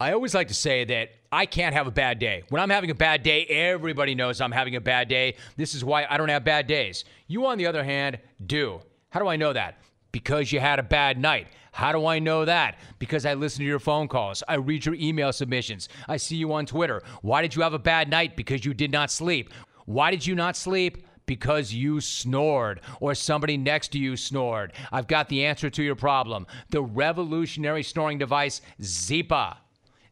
[0.00, 2.42] I always like to say that I can't have a bad day.
[2.48, 5.36] When I'm having a bad day, everybody knows I'm having a bad day.
[5.58, 7.04] This is why I don't have bad days.
[7.26, 8.80] You, on the other hand, do.
[9.10, 9.76] How do I know that?
[10.10, 11.48] Because you had a bad night.
[11.72, 12.78] How do I know that?
[12.98, 14.42] Because I listen to your phone calls.
[14.48, 15.90] I read your email submissions.
[16.08, 17.02] I see you on Twitter.
[17.20, 18.36] Why did you have a bad night?
[18.36, 19.52] Because you did not sleep.
[19.84, 21.06] Why did you not sleep?
[21.26, 24.72] because you snored or somebody next to you snored.
[24.90, 26.44] I've got the answer to your problem.
[26.70, 29.58] The revolutionary snoring device, Zyppah.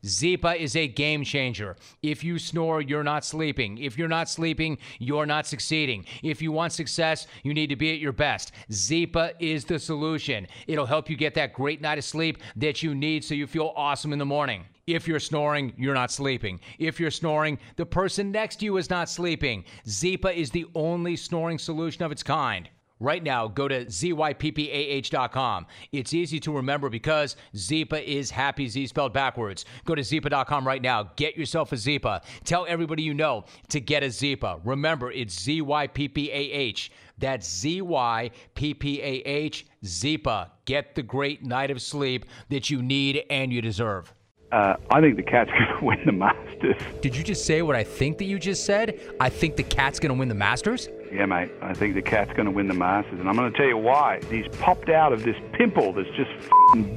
[0.05, 1.77] Zyppah is a game changer.
[2.03, 3.79] If you snore, you're not sleeping.
[3.79, 6.05] If you're not sleeping, you're not succeeding.
[6.23, 8.53] If you want success, you need to be at your best.
[8.71, 10.47] Zyppah is the solution.
[10.67, 13.73] It'll help you get that great night of sleep that you need so you feel
[13.77, 14.65] awesome in the morning.
[14.87, 16.61] If you're snoring, you're not sleeping.
[16.79, 19.65] If you're snoring, the person next to you is not sleeping.
[19.87, 22.71] Zyppah is the only snoring solution of its kind.
[23.01, 25.67] Right now, go to zyppah.com.
[25.93, 29.65] It's easy to remember because Zyppah is happy Z spelled backwards.
[29.85, 31.11] Go to zyppah.com right now.
[31.17, 32.23] Get yourself a Zyppah.
[32.45, 34.61] Tell everybody you know to get a Zyppah.
[34.65, 36.91] Remember, it's Z Y P P A H.
[37.19, 39.67] That's Z Y P P A H.
[39.85, 40.51] Zyppah.
[40.65, 44.13] Get the great night of sleep that you need and you deserve.
[44.51, 46.77] Uh, I think the cat's going to win the Masters.
[47.03, 48.99] Did you just say what I think that you just said?
[49.21, 50.89] I think the cat's going to win the Masters?
[51.13, 51.51] Yeah, mate.
[51.61, 53.77] I think the cat's going to win the Masters, and I'm going to tell you
[53.77, 54.21] why.
[54.31, 56.31] He's popped out of this pimple that's just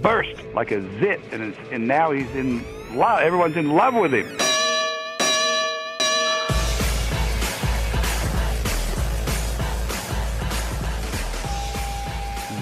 [0.02, 2.64] burst like a zit, and, and now he's in
[2.96, 3.20] love.
[3.20, 4.51] Everyone's in love with him.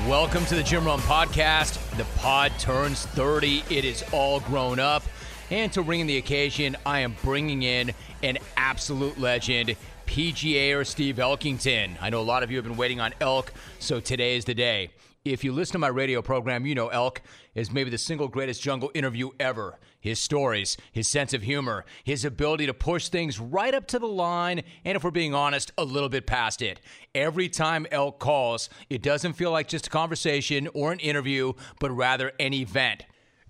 [0.10, 1.78] Welcome to the Jim Rome Podcast.
[1.96, 3.64] The pod turns 30.
[3.70, 5.04] It is all grown up.
[5.52, 7.92] And to ring in the occasion, I am bringing in
[8.24, 9.76] an absolute legend,
[10.08, 11.96] PGA or Steve Elkington.
[12.02, 14.56] I know a lot of you have been waiting on Elk, so today is the
[14.56, 14.90] day.
[15.26, 17.22] If you listen to my radio program, you know Elk
[17.54, 19.78] is maybe the single greatest jungle interview ever.
[20.00, 24.08] His stories, his sense of humor, his ability to push things right up to the
[24.08, 26.80] line, and if we're being honest, a little bit past it.
[27.14, 31.52] Every time Elk calls, it doesn't feel like just a conversation or an interview,
[31.82, 33.04] but rather an event.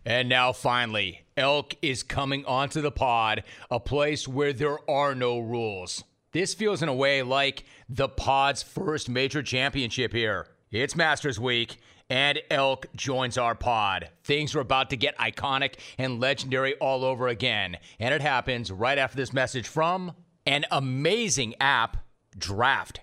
[0.04, 5.38] And now, finally, Elk is coming onto the pod, a place where there are no
[5.38, 6.04] rules.
[6.32, 10.48] This feels, in a way, like the pod's first major championship here.
[10.72, 11.78] It's Masters Week,
[12.12, 14.10] and Elk joins our pod.
[14.24, 17.78] Things are about to get iconic and legendary all over again.
[18.00, 20.14] And it happens right after this message from
[20.46, 21.98] an amazing app,
[22.38, 23.00] Draft.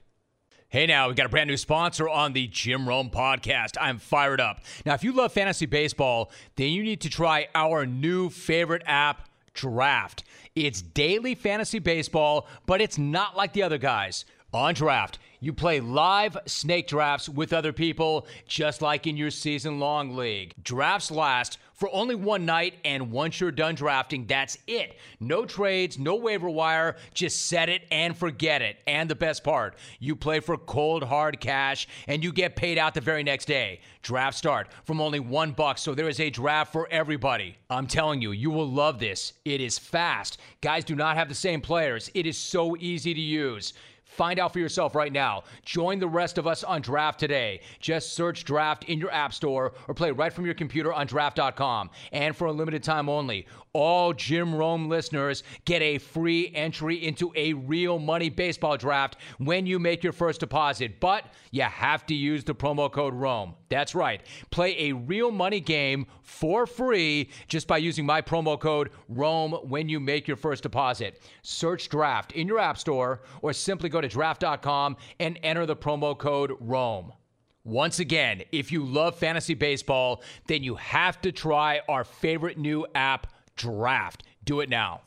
[0.69, 3.73] Hey, now, we got a brand new sponsor on the Jim Rome podcast.
[3.81, 4.61] I'm fired up.
[4.85, 9.29] Now, if you love fantasy baseball, then you need to try our new favorite app,
[9.55, 10.23] Draft.
[10.55, 14.25] It's daily fantasy baseball, but it's not like the other guys.
[14.53, 19.79] On Draft, you play live snake drafts with other people, just like in your season
[19.79, 20.55] long league.
[20.63, 24.97] Drafts last for only one night, and once you're done drafting, that's it.
[25.21, 28.79] No trades, no waiver wire, just set it and forget it.
[28.87, 32.95] And the best part, you play for cold hard cash and you get paid out
[32.95, 33.81] the very next day.
[34.01, 37.59] Draft start from only one buck, so there is a draft for everybody.
[37.69, 39.35] I'm telling you, you will love this.
[39.45, 40.39] It is fast.
[40.63, 42.11] Guys do not have the same players.
[42.15, 43.75] It is so easy to use.
[44.07, 45.43] Find out for yourself right now.
[45.65, 47.61] Join the rest of us on Draft today.
[47.81, 51.91] Just search Draft in your app store or play right from your computer on draft.com.
[52.13, 53.47] And for a limited time only,
[53.77, 59.67] all Jim Rome listeners get a free entry into a real money baseball draft when
[59.67, 60.99] you make your first deposit.
[61.01, 63.55] But you have to use the promo code ROME.
[63.69, 64.23] That's right.
[64.51, 69.89] Play a real money game for free just by using my promo code ROME when
[69.89, 71.23] you make your first deposit.
[71.43, 76.17] Search draft in your app store or simply go to draft.com and enter the promo
[76.17, 77.13] code ROME.
[77.67, 82.87] Once again, if you love fantasy baseball, then you have to try our favorite new
[82.95, 84.23] app draft.
[84.45, 85.03] Do it now.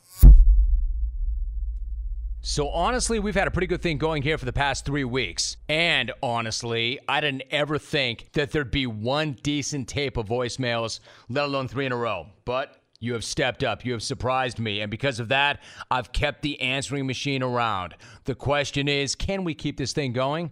[2.42, 5.58] So, honestly, we've had a pretty good thing going here for the past three weeks.
[5.68, 11.46] And honestly, I didn't ever think that there'd be one decent tape of voicemails, let
[11.46, 12.28] alone three in a row.
[12.46, 13.86] But you have stepped up.
[13.86, 14.82] You have surprised me.
[14.82, 17.96] And because of that, I've kept the answering machine around.
[18.26, 20.52] The question is can we keep this thing going?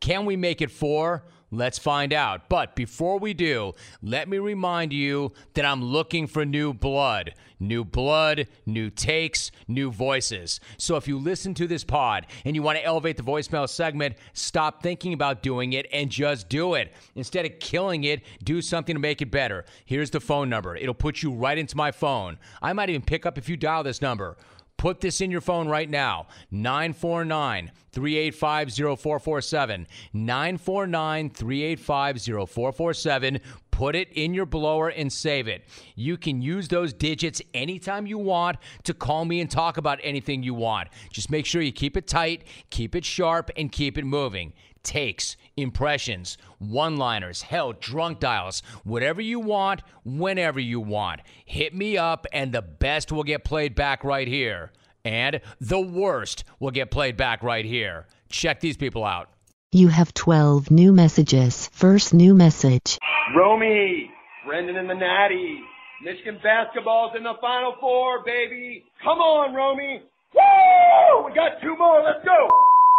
[0.00, 1.24] Can we make it four?
[1.50, 2.48] Let's find out.
[2.48, 3.72] But before we do,
[4.02, 7.34] let me remind you that I'm looking for new blood.
[7.58, 10.60] New blood, new takes, new voices.
[10.76, 14.16] So if you listen to this pod and you want to elevate the voicemail segment,
[14.32, 16.92] stop thinking about doing it and just do it.
[17.16, 19.64] Instead of killing it, do something to make it better.
[19.86, 20.76] Here's the phone number.
[20.76, 22.38] It'll put you right into my phone.
[22.62, 24.36] I might even pick up if you dial this number.
[24.78, 29.86] Put this in your phone right now 949 385 0447.
[30.12, 33.40] 949 385 0447.
[33.72, 35.64] put it in your blower and save it.
[35.96, 40.44] You can use those digits anytime you want to call me and talk about anything
[40.44, 40.88] you want.
[41.12, 44.52] Just make sure you keep it tight, keep it sharp, and keep it moving.
[44.88, 51.20] Takes, impressions, one liners, hell, drunk dials, whatever you want, whenever you want.
[51.44, 54.72] Hit me up, and the best will get played back right here.
[55.04, 58.06] And the worst will get played back right here.
[58.30, 59.28] Check these people out.
[59.72, 61.68] You have 12 new messages.
[61.74, 62.98] First new message.
[63.36, 64.10] Romy,
[64.46, 65.60] Brendan and the Natty.
[66.02, 68.84] Michigan basketball's in the Final Four, baby.
[69.04, 70.00] Come on, Romy.
[70.34, 71.26] Woo!
[71.26, 72.02] We got two more.
[72.02, 72.48] Let's go.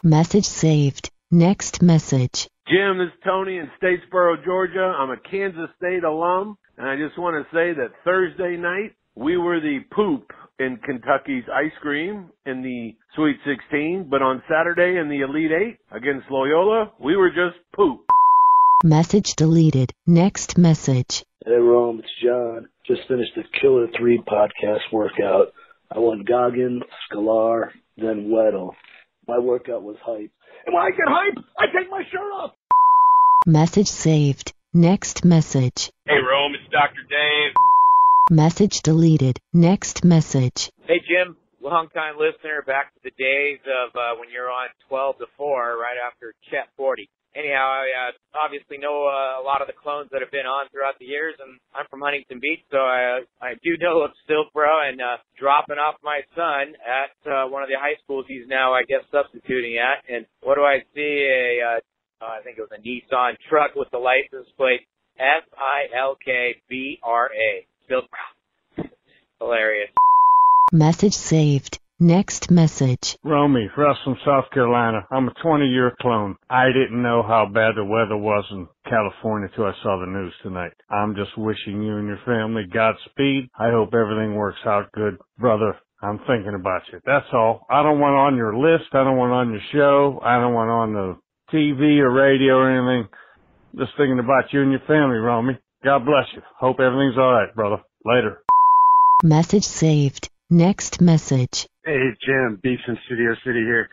[0.04, 1.10] Message saved.
[1.32, 2.48] Next message.
[2.68, 4.96] Jim, this is Tony in Statesboro, Georgia.
[4.98, 9.38] I'm a Kansas State alum, and I just want to say that Thursday night we
[9.38, 15.08] were the poop in Kentucky's ice cream in the Sweet 16, but on Saturday in
[15.08, 18.10] the Elite Eight against Loyola, we were just poop.
[18.84, 19.92] Message deleted.
[20.08, 21.24] Next message.
[21.46, 22.70] Hey Rome, it's John.
[22.88, 25.54] Just finished the Killer 3 podcast workout.
[25.92, 26.82] I won Goggin,
[27.12, 28.72] Sklar, then Weddle.
[29.30, 30.32] My workout was hype.
[30.66, 32.54] And when I get hype, I take my shirt off.
[33.46, 34.54] Message saved.
[34.74, 35.92] Next message.
[36.08, 37.04] Hey, Rome, it's Dr.
[37.08, 37.54] Dave.
[38.32, 39.38] Message deleted.
[39.54, 40.72] Next message.
[40.88, 45.26] Hey, Jim, long-time listener, back to the days of uh, when you're on 12 to
[45.38, 47.06] 4, right after Chet Forte.
[47.38, 50.66] Anyhow, I uh, obviously know uh, a lot of the clones that have been on
[50.74, 54.90] throughout the years, and I'm from Huntington Beach, so I I do know of Silkbro
[54.90, 58.74] and uh, dropping off my son at uh, one of the high schools he's now,
[58.74, 60.02] I guess, substituting at.
[60.10, 61.22] And what do I see?
[61.30, 61.80] A uh,
[62.22, 64.82] uh, I think it was a Nissan truck with the license plate
[65.20, 67.66] S I L K B R A.
[67.86, 68.90] Silkbro.
[69.40, 69.90] Hilarious.
[70.72, 71.80] Message saved.
[72.02, 73.18] Next message.
[73.26, 75.06] Romy, Russ from South Carolina.
[75.12, 76.38] I'm a 20 year clone.
[76.50, 80.34] I didn't know how bad the weather was in California till I saw the news
[80.42, 80.72] tonight.
[80.90, 83.50] I'm just wishing you and your family Godspeed.
[83.60, 85.18] I hope everything works out good.
[85.38, 87.02] Brother, I'm thinking about you.
[87.06, 87.66] That's all.
[87.70, 88.86] I don't want on your list.
[88.94, 90.22] I don't want on your show.
[90.24, 91.18] I don't want on the
[91.54, 93.10] TV or radio or anything.
[93.76, 95.60] Just thinking about you and your family, Romy.
[95.84, 96.42] God bless you.
[96.58, 97.84] Hope everything's alright, brother.
[98.06, 98.42] Later.
[99.22, 100.30] Message saved.
[100.52, 101.68] Next message.
[101.86, 103.88] Hey, Jim, Beefs in Studio City here.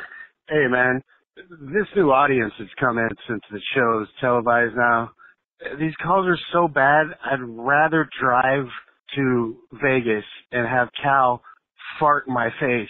[0.48, 1.02] Hey, man,
[1.36, 5.10] this new audience that's come in since the show's televised now,
[5.78, 8.68] these calls are so bad, I'd rather drive
[9.16, 11.42] to Vegas and have Cal
[12.00, 12.88] fart in my face.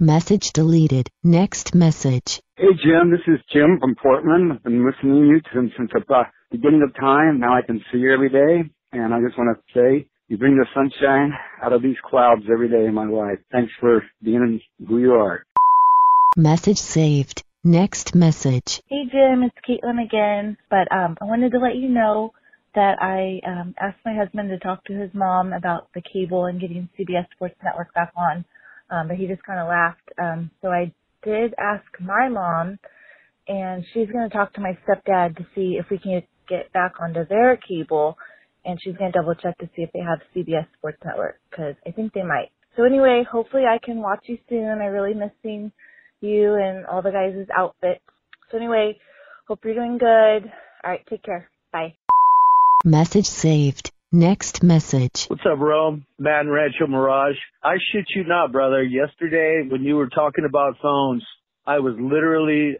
[0.00, 1.08] Message deleted.
[1.24, 2.40] Next message.
[2.56, 4.52] Hey Jim, this is Jim from Portland.
[4.52, 7.40] I've been listening to you since, since the beginning of time.
[7.40, 10.56] Now I can see you every day, and I just want to say you bring
[10.56, 11.32] the sunshine
[11.62, 13.38] out of these clouds every day in my life.
[13.52, 15.44] Thanks for being who you are.
[16.36, 17.44] Message saved.
[17.62, 18.80] Next message.
[18.88, 20.56] Hey Jim, it's Caitlin again.
[20.70, 22.32] But um, I wanted to let you know
[22.74, 26.60] that I um, asked my husband to talk to his mom about the cable and
[26.60, 28.44] getting CBS Sports Network back on,
[28.90, 30.10] um, but he just kind of laughed.
[30.18, 30.92] Um, so I
[31.24, 32.78] did ask my mom,
[33.48, 36.92] and she's going to talk to my stepdad to see if we can get back
[37.00, 38.16] onto their cable,
[38.66, 41.74] and she's going to double check to see if they have CBS Sports Network because
[41.86, 42.50] I think they might.
[42.76, 44.80] So anyway, hopefully I can watch you soon.
[44.82, 45.72] I really miss seeing
[46.20, 48.02] you and all the guys' outfits.
[48.50, 48.98] So anyway,
[49.48, 50.50] hope you're doing good.
[50.84, 51.48] All right, take care.
[51.72, 51.94] Bye.
[52.84, 53.90] Message saved.
[54.12, 55.26] Next message.
[55.28, 56.06] What's up, Rome?
[56.18, 57.36] Man Rancho Mirage.
[57.62, 58.82] I shit you not, brother.
[58.82, 61.24] Yesterday, when you were talking about phones,
[61.66, 62.76] I was literally,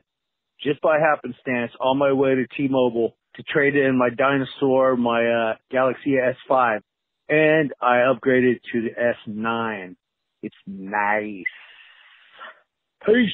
[0.63, 5.55] just by happenstance, on my way to T-Mobile to trade in my dinosaur, my uh,
[5.71, 6.15] Galaxy
[6.51, 6.81] S5,
[7.29, 8.91] and I upgraded to the
[9.29, 9.97] S9.
[10.43, 11.45] It's nice.
[13.05, 13.31] Peace.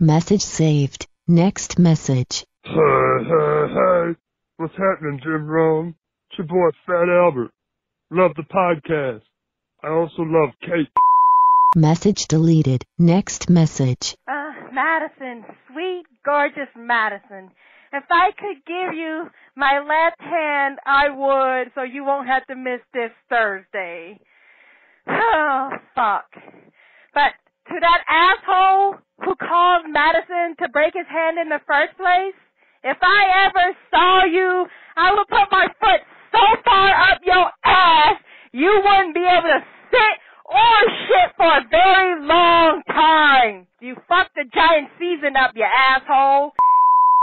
[0.00, 1.06] Message saved.
[1.26, 2.44] Next message.
[2.64, 4.16] Hey, hey, hey.
[4.56, 5.94] What's happening, Jim Rome?
[6.30, 7.50] It's your boy Fat Albert.
[8.10, 9.22] Love the podcast.
[9.82, 10.92] I also love cake.
[11.76, 12.84] Message deleted.
[12.98, 14.16] Next message.
[14.28, 17.50] Uh, Madison, sweet, gorgeous Madison.
[17.92, 22.54] If I could give you my left hand, I would, so you won't have to
[22.54, 24.20] miss this Thursday.
[25.08, 26.30] Oh, fuck.
[27.12, 27.34] But
[27.68, 28.94] to that asshole
[29.24, 32.38] who called Madison to break his hand in the first place,
[32.84, 34.66] if I ever saw you,
[34.96, 36.00] I would put my foot
[36.32, 38.16] so far up your ass,
[38.52, 40.16] you wouldn't be able to sit
[40.46, 43.66] or shit for a very long time.
[43.80, 46.52] You fucked the giant season up, you asshole.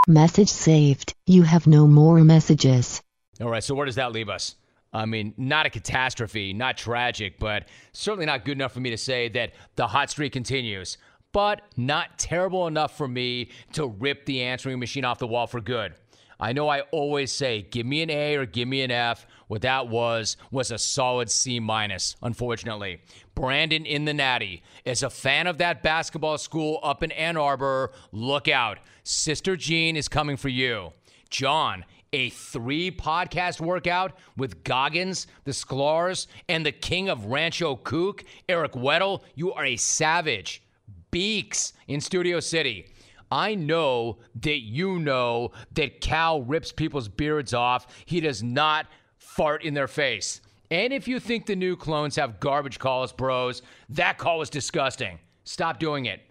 [0.10, 1.16] Message saved.
[1.26, 3.02] You have no more messages.
[3.42, 4.56] All right, so where does that leave us?
[4.94, 8.98] I mean, not a catastrophe, not tragic, but certainly not good enough for me to
[8.98, 10.98] say that the hot streak continues,
[11.34, 15.60] but not terrible enough for me to rip the answering machine off the wall for
[15.60, 15.94] good.
[16.40, 19.26] I know I always say, give me an A or give me an F.
[19.48, 23.02] What that was was a solid C minus, unfortunately.
[23.34, 24.62] Brandon in the Natty.
[24.86, 28.78] is a fan of that basketball school up in Ann Arbor, look out.
[29.08, 30.92] Sister Jean is coming for you.
[31.30, 38.26] John, a three podcast workout with Goggins, the Sklar's, and the king of Rancho Kook,
[38.50, 39.22] Eric Weddle.
[39.34, 40.62] You are a savage.
[41.10, 42.88] Beaks in Studio City.
[43.32, 47.88] I know that you know that Cal rips people's beards off.
[48.06, 48.88] He does not
[49.20, 50.42] fart in their face.
[50.70, 55.18] And if you think the new clones have garbage calls, bros, that call was disgusting.
[55.46, 56.22] Stop doing it.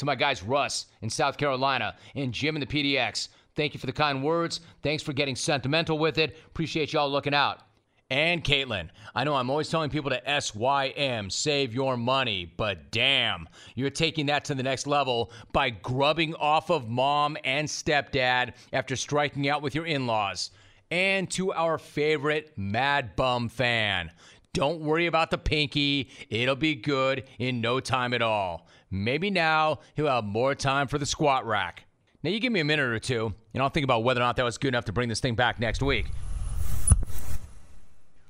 [0.00, 3.84] To my guys Russ in South Carolina and Jim in the PDX, thank you for
[3.84, 4.62] the kind words.
[4.82, 6.38] Thanks for getting sentimental with it.
[6.46, 7.60] Appreciate y'all looking out.
[8.08, 13.46] And Caitlin, I know I'm always telling people to SYM, save your money, but damn,
[13.74, 18.96] you're taking that to the next level by grubbing off of mom and stepdad after
[18.96, 20.50] striking out with your in laws.
[20.90, 24.10] And to our favorite Mad Bum fan,
[24.52, 28.66] don't worry about the pinky, it'll be good in no time at all.
[28.90, 31.84] Maybe now he'll have more time for the squat rack.
[32.22, 34.36] Now, you give me a minute or two, and I'll think about whether or not
[34.36, 36.06] that was good enough to bring this thing back next week.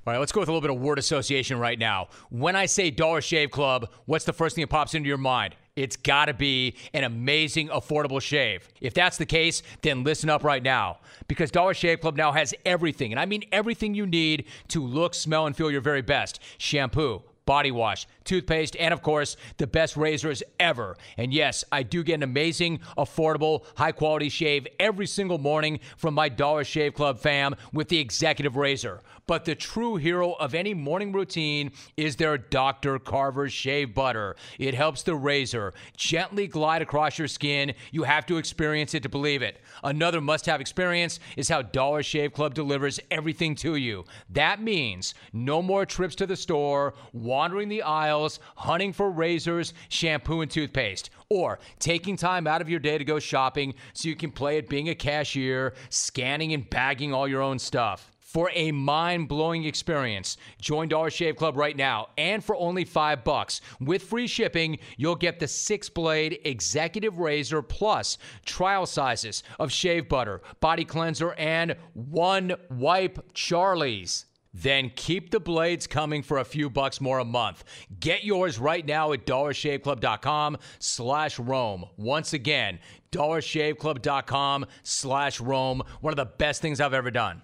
[0.07, 2.09] All right, let's go with a little bit of word association right now.
[2.31, 5.55] When I say Dollar Shave Club, what's the first thing that pops into your mind?
[5.77, 8.67] It's got to be an amazing, affordable shave.
[8.81, 11.01] If that's the case, then listen up right now.
[11.29, 15.13] Because Dollar Shave Club now has everything, and I mean everything you need to look,
[15.13, 19.97] smell, and feel your very best shampoo, body wash, toothpaste, and of course, the best
[19.97, 20.97] razors ever.
[21.17, 26.15] And yes, I do get an amazing, affordable, high quality shave every single morning from
[26.15, 29.01] my Dollar Shave Club fam with the executive razor.
[29.27, 32.99] But the true hero of any morning routine is their Dr.
[32.99, 34.35] Carver shave butter.
[34.59, 37.75] It helps the razor gently glide across your skin.
[37.93, 39.61] You have to experience it to believe it.
[39.85, 44.05] Another must have experience is how Dollar Shave Club delivers everything to you.
[44.31, 46.95] That means no more trips to the store,
[47.31, 52.81] wandering the aisles, hunting for razors, shampoo, and toothpaste, or taking time out of your
[52.81, 57.15] day to go shopping so you can play at being a cashier, scanning and bagging
[57.15, 58.11] all your own stuff.
[58.19, 63.61] For a mind-blowing experience, join Dollar Shave Club right now, and for only five bucks
[63.81, 70.43] with free shipping, you'll get the six-blade executive razor plus trial sizes of shave butter,
[70.61, 74.27] body cleanser, and one wipe Charlie's.
[74.53, 77.65] Then keep the blades coming for a few bucks more a month.
[78.01, 81.85] Get yours right now at dollarshaveclub.com slash Rome.
[81.97, 82.81] Once again,
[83.13, 85.83] dollarshaveclub.com slash Rome.
[86.01, 87.43] One of the best things I've ever done.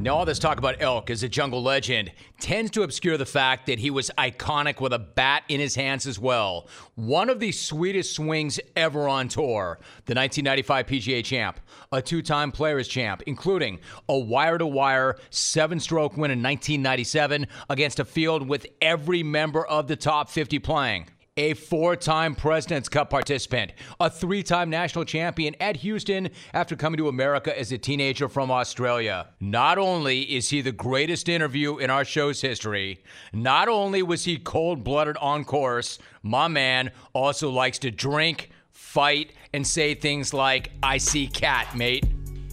[0.00, 2.12] Now, all this talk about Elk as a jungle legend.
[2.38, 6.06] Tends to obscure the fact that he was iconic with a bat in his hands
[6.06, 6.68] as well.
[6.94, 11.58] One of the sweetest swings ever on tour, the 1995 PGA champ,
[11.90, 17.48] a two time Players champ, including a wire to wire seven stroke win in 1997
[17.68, 22.88] against a field with every member of the top 50 playing a four time President's
[22.88, 27.78] Cup participant, a three time national champion at Houston after coming to America as a
[27.78, 29.28] teenager from Australia.
[29.40, 33.02] Not only is he the greatest interview in our show's history,
[33.32, 39.32] not only was he cold blooded on course, my man also likes to drink, fight,
[39.54, 42.04] and say things like, I see cat, mate.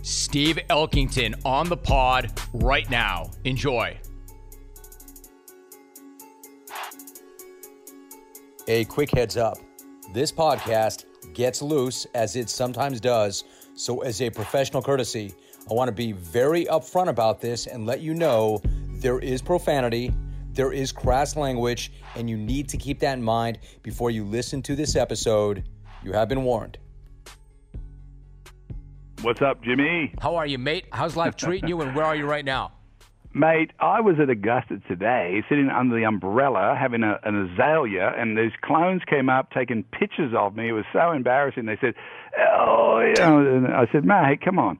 [0.04, 3.32] Steve Elkington on the pod right now.
[3.44, 3.98] Enjoy.
[8.68, 9.60] A quick heads up
[10.12, 13.44] this podcast gets loose, as it sometimes does.
[13.76, 15.34] So, as a professional courtesy,
[15.70, 18.62] I want to be very upfront about this and let you know
[18.94, 20.14] there is profanity,
[20.52, 24.62] there is crass language, and you need to keep that in mind before you listen
[24.64, 25.64] to this episode.
[26.04, 26.80] You have been warned.
[29.22, 30.14] What's up, Jimmy?
[30.22, 30.86] How are you, mate?
[30.92, 32.75] How's life treating you, and where are you right now?
[33.36, 38.38] Mate, I was at Augusta today, sitting under the umbrella, having a, an azalea, and
[38.38, 40.70] these clones came up taking pictures of me.
[40.70, 41.66] It was so embarrassing.
[41.66, 41.96] They said,
[42.58, 44.78] "Oh, you know," and I said, "Mate, come on,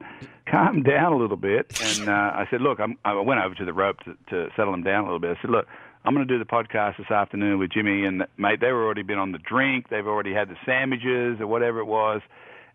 [0.50, 3.64] calm down a little bit." And uh, I said, "Look, I'm, I went over to
[3.66, 5.66] the rope to, to settle them down a little bit." I said, "Look."
[6.06, 8.60] I'm going to do the podcast this afternoon with Jimmy and mate.
[8.60, 9.88] They've already been on the drink.
[9.90, 12.20] They've already had the sandwiches or whatever it was,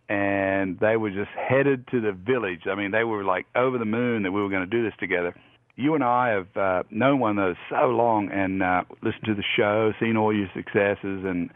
[0.09, 2.63] and they were just headed to the village.
[2.69, 4.91] I mean, they were like over the moon that we were going to do this
[5.00, 5.33] together
[5.75, 9.43] you and I have uh, known one another so long and uh, listened to the
[9.55, 11.49] show, seen all your successes, and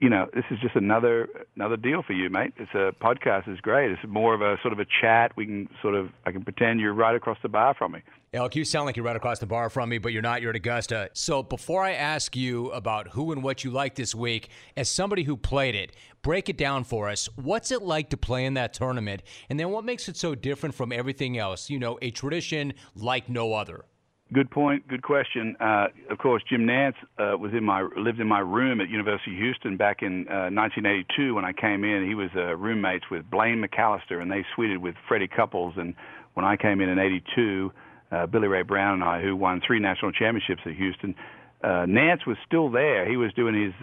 [0.00, 2.52] you know, this is just another another deal for you, mate.
[2.56, 3.90] It's a podcast is great.
[3.90, 5.32] It's more of a sort of a chat.
[5.36, 8.00] We can sort of I can pretend you're right across the bar from me.
[8.32, 10.42] Elk, you sound like you're right across the bar from me, but you're not.
[10.42, 11.10] You're at Augusta.
[11.12, 15.22] So before I ask you about who and what you like this week, as somebody
[15.22, 17.28] who played it, break it down for us.
[17.36, 19.22] What's it like to play in that tournament?
[19.48, 21.70] And then what makes it so different from everything else?
[21.70, 23.84] You know, a tradition like no other.
[24.32, 24.88] Good point.
[24.88, 25.54] Good question.
[25.60, 29.32] Uh, of course, Jim Nantz uh, was in my lived in my room at University
[29.32, 32.06] of Houston back in uh, 1982 when I came in.
[32.08, 35.74] He was uh, roommates with Blaine McCallister, and they suited with Freddie Couples.
[35.76, 35.94] And
[36.32, 37.72] when I came in in '82,
[38.12, 41.14] uh, Billy Ray Brown and I, who won three national championships at Houston,
[41.62, 43.08] uh, Nantz was still there.
[43.08, 43.74] He was doing his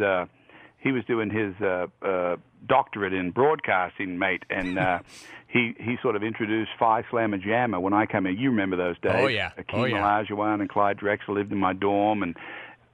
[0.82, 5.00] he was doing his uh, uh, doctorate in broadcasting, mate, and uh,
[5.48, 8.38] he he sort of introduced Phi Slama Jama when I came in.
[8.38, 9.14] You remember those days?
[9.16, 9.52] Oh, yeah.
[9.58, 10.02] Akeem Oh, yeah.
[10.02, 12.36] Olajuwon and Clyde Drexler lived in my dorm, and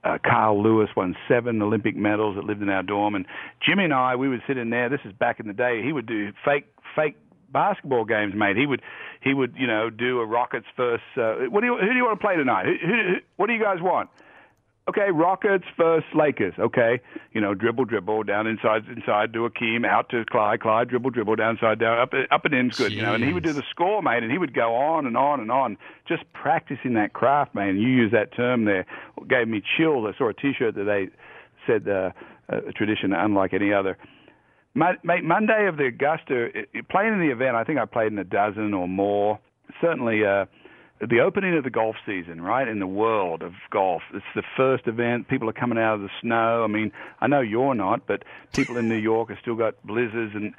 [0.03, 3.25] uh, Carl Lewis won seven Olympic medals that lived in our dorm, and
[3.65, 4.89] Jimmy and I we would sit in there.
[4.89, 5.82] This is back in the day.
[5.84, 7.15] He would do fake fake
[7.51, 8.58] basketball games, mate.
[8.58, 8.82] He would
[9.22, 11.03] he would you know do a Rockets first.
[11.15, 12.65] Uh, what do you who do you want to play tonight?
[12.65, 14.10] Who, who, who, what do you guys want?
[14.89, 16.53] Okay, Rockets versus Lakers.
[16.58, 17.01] Okay,
[17.34, 21.10] you know, dribble, dribble, down inside, inside, do a Keem, out to Clyde, Clyde, dribble,
[21.10, 23.13] dribble, downside, down, up, up and in's good, you know.
[23.13, 25.51] And he would do the score, mate, and he would go on and on and
[25.51, 25.77] on,
[26.08, 27.75] just practicing that craft, man.
[27.75, 28.86] You use that term there,
[29.17, 30.06] it gave me chills.
[30.08, 31.10] I saw a T-shirt that they
[31.65, 32.12] said uh,
[32.48, 33.98] a tradition unlike any other.
[34.74, 36.50] Mate, Monday of the Augusta,
[36.89, 39.39] playing in the event, I think I played in a dozen or more.
[39.82, 40.46] Certainly, uh,
[41.00, 44.01] the opening of the golf season, right, in the world of golf.
[44.13, 45.27] It's the first event.
[45.27, 46.63] People are coming out of the snow.
[46.63, 48.24] I mean, I know you're not, but
[48.54, 50.54] people in New York have still got blizzards, and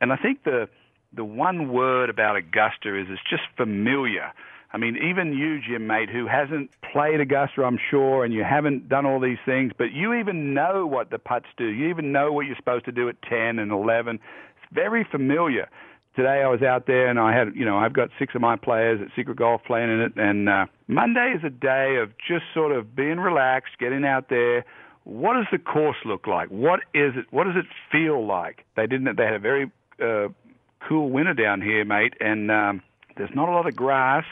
[0.00, 0.68] and I think the
[1.12, 4.32] the one word about Augusta is it's just familiar.
[4.72, 8.88] I mean, even you, Jim, mate, who hasn't played Augusta, I'm sure, and you haven't
[8.88, 11.66] done all these things, but you even know what the putts do.
[11.66, 14.16] You even know what you're supposed to do at 10 and 11.
[14.16, 15.68] It's very familiar.
[16.16, 18.56] Today I was out there and I had, you know, I've got six of my
[18.56, 20.12] players at Secret Golf playing in it.
[20.16, 24.64] And uh, Monday is a day of just sort of being relaxed, getting out there.
[25.02, 26.48] What does the course look like?
[26.50, 27.26] What is it?
[27.30, 28.64] What does it feel like?
[28.76, 29.16] They didn't.
[29.16, 30.28] They had a very uh,
[30.88, 32.82] cool winter down here, mate, and um,
[33.16, 34.24] there's not a lot of grass.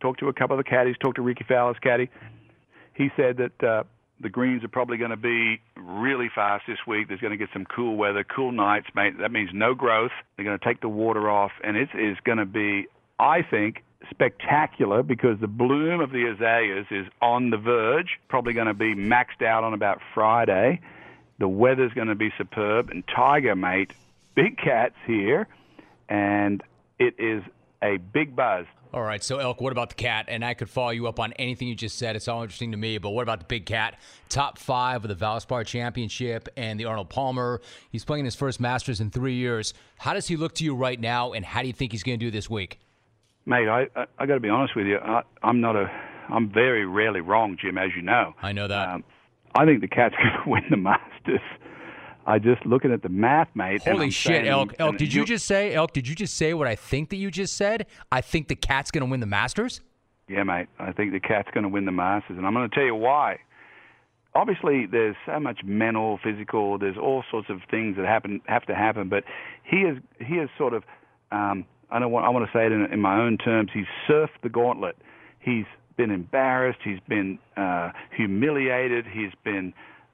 [0.00, 0.96] Talked to a couple of the caddies.
[1.00, 2.10] Talked to Rickie Fowler's caddy.
[2.94, 3.84] He said that uh,
[4.20, 7.08] the greens are probably going to be really fast this week.
[7.08, 9.18] There's going to get some cool weather, cool nights, mate.
[9.18, 10.10] That means no growth.
[10.36, 12.86] They're going to take the water off, and it is going to be,
[13.18, 18.18] I think, spectacular because the bloom of the azaleas is on the verge.
[18.28, 20.80] Probably going to be maxed out on about Friday.
[21.38, 23.92] The weather's going to be superb, and Tiger, mate,
[24.34, 25.46] big cats here,
[26.08, 26.62] and
[26.98, 27.42] it is
[27.82, 28.66] a big buzz.
[28.92, 30.26] All right, so Elk, what about the cat?
[30.28, 32.16] And I could follow you up on anything you just said.
[32.16, 32.96] It's all interesting to me.
[32.96, 33.98] But what about the big cat?
[34.30, 37.60] Top five of the Valspar Championship and the Arnold Palmer.
[37.90, 39.74] He's playing his first Masters in three years.
[39.98, 41.32] How does he look to you right now?
[41.32, 42.80] And how do you think he's going to do this week?
[43.44, 44.96] Mate, I I, I got to be honest with you.
[44.98, 45.90] I, I'm not a.
[46.30, 48.34] I'm very rarely wrong, Jim, as you know.
[48.42, 48.88] I know that.
[48.88, 49.04] Um,
[49.54, 51.40] I think the cat's going to win the Masters.
[52.28, 53.82] I just looking at the math, mate.
[53.82, 54.74] Holy shit, saying- Elk!
[54.78, 55.94] Elk, did you just say Elk?
[55.94, 57.86] Did you just say what I think that you just said?
[58.12, 59.80] I think the cat's going to win the Masters.
[60.28, 60.66] Yeah, mate.
[60.78, 62.94] I think the cat's going to win the Masters, and I'm going to tell you
[62.94, 63.38] why.
[64.34, 66.76] Obviously, there's so much mental, physical.
[66.78, 69.08] There's all sorts of things that happen have to happen.
[69.08, 69.24] But
[69.64, 70.84] he is he is sort of.
[71.32, 72.26] Um, I don't want.
[72.26, 73.70] I want to say it in, in my own terms.
[73.72, 74.96] He's surfed the gauntlet.
[75.40, 75.64] He's
[75.96, 76.80] been embarrassed.
[76.84, 79.06] He's been uh, humiliated.
[79.10, 79.72] He's been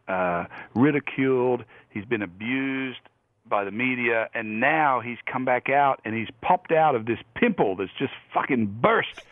[0.08, 1.64] uh, ridiculed.
[1.90, 3.00] He's been abused
[3.46, 7.18] by the media, and now he's come back out and he's popped out of this
[7.34, 9.22] pimple that's just fucking burst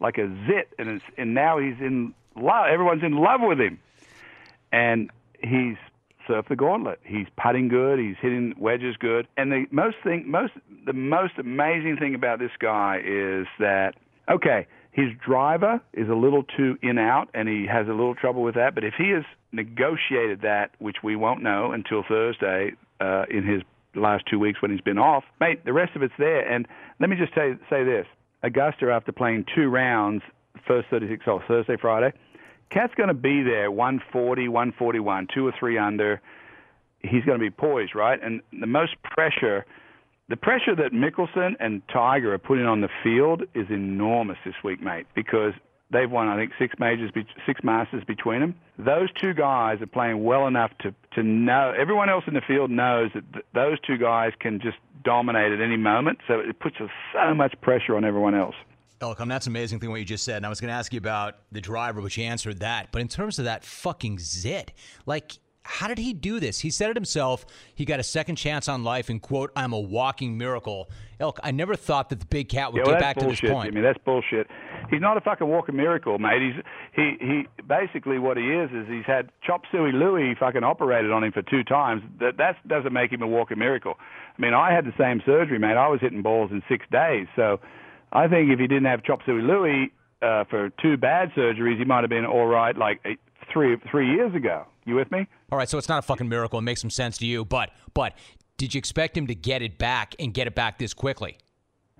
[0.00, 2.66] like a zit, and it's, and now he's in love.
[2.70, 3.78] Everyone's in love with him,
[4.72, 5.10] and
[5.40, 5.76] he's
[6.28, 7.00] surfed the gauntlet.
[7.04, 7.98] He's putting good.
[7.98, 9.26] He's hitting wedges good.
[9.36, 10.52] And the most thing, most
[10.84, 13.94] the most amazing thing about this guy is that
[14.30, 18.42] okay, his driver is a little too in out, and he has a little trouble
[18.42, 18.74] with that.
[18.74, 23.62] But if he has negotiated that, which we won't know until Thursday uh, in his
[23.94, 26.40] last two weeks when he's been off, mate, the rest of it's there.
[26.40, 26.66] And
[27.00, 28.06] let me just say say this:
[28.42, 30.22] Augusta, after playing two rounds,
[30.66, 32.12] first 36 holes, Thursday, Friday,
[32.70, 36.20] Cat's going to be there 140, 141, two or three under.
[37.00, 38.18] He's going to be poised, right?
[38.22, 39.66] And the most pressure,
[40.28, 44.82] the pressure that Mickelson and Tiger are putting on the field is enormous this week,
[44.82, 45.52] mate, because
[45.90, 47.10] they've won, I think, six majors,
[47.46, 48.54] six Masters between them.
[48.78, 51.72] Those two guys are playing well enough to to know.
[51.78, 55.60] Everyone else in the field knows that th- those two guys can just dominate at
[55.60, 56.18] any moment.
[56.26, 58.54] So it puts so much pressure on everyone else.
[59.00, 60.36] Elcom, um, that's an amazing thing what you just said.
[60.36, 62.88] And I was going to ask you about the driver, which you answered that.
[62.90, 64.72] But in terms of that fucking zit,
[65.04, 65.32] like
[65.64, 66.60] How did he do this?
[66.60, 67.46] He said it himself.
[67.74, 71.52] He got a second chance on life, and quote, "I'm a walking miracle." Elk, I
[71.52, 73.68] never thought that the big cat would yeah, well, get back bullshit, to this point.
[73.68, 74.46] I mean, That's bullshit.
[74.90, 76.42] He's not a fucking walking miracle, mate.
[76.42, 76.62] He's
[76.94, 81.24] he he basically what he is is he's had chop suey Louie fucking operated on
[81.24, 82.02] him for two times.
[82.20, 83.94] That that doesn't make him a walking miracle.
[84.36, 85.76] I mean, I had the same surgery, mate.
[85.76, 87.26] I was hitting balls in six days.
[87.36, 87.58] So
[88.12, 91.84] I think if he didn't have chop suey Louie uh, for two bad surgeries, he
[91.84, 94.66] might have been all right like eight, three three years ago.
[94.84, 95.26] You with me?
[95.50, 96.58] All right, so it's not a fucking miracle.
[96.58, 98.14] It makes some sense to you, but but
[98.56, 101.38] did you expect him to get it back and get it back this quickly?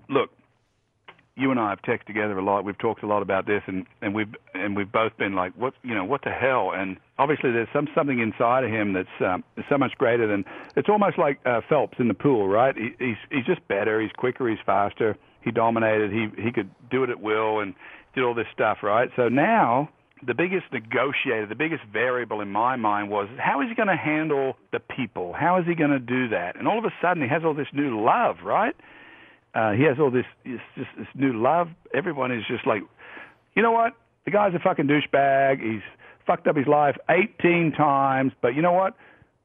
[0.09, 0.31] look,
[1.37, 2.63] you and I have texted together a lot.
[2.63, 5.73] We've talked a lot about this, and and we've and we've both been like, what
[5.83, 6.71] you know, what the hell?
[6.73, 10.45] And obviously, there's some something inside of him that's um, so much greater than.
[10.75, 12.75] It's almost like uh, Phelps in the pool, right?
[12.75, 14.01] He, he's he's just better.
[14.01, 14.47] He's quicker.
[14.47, 15.17] He's faster.
[15.41, 16.11] He dominated.
[16.11, 17.73] He he could do it at will and
[18.13, 19.09] did all this stuff, right?
[19.15, 19.89] So now.
[20.25, 23.95] The biggest negotiator, the biggest variable in my mind was how is he going to
[23.95, 25.33] handle the people?
[25.33, 26.55] How is he going to do that?
[26.55, 28.75] And all of a sudden, he has all this new love, right?
[29.55, 31.69] uh, he has all this, this just this new love.
[31.93, 32.81] Everyone is just like,
[33.55, 33.93] you know what?
[34.25, 35.61] The guy's a fucking douchebag.
[35.61, 35.81] He's
[36.27, 38.95] fucked up his life 18 times, but you know what?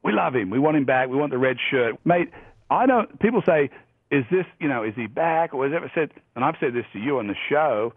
[0.03, 0.49] We love him.
[0.49, 1.07] We want him back.
[1.07, 2.29] We want the red shirt, mate.
[2.69, 3.17] I don't.
[3.19, 3.69] People say,
[4.09, 5.53] is this, you know, is he back?
[5.53, 6.09] Or has ever said?
[6.35, 7.93] And I've said this to you on the show,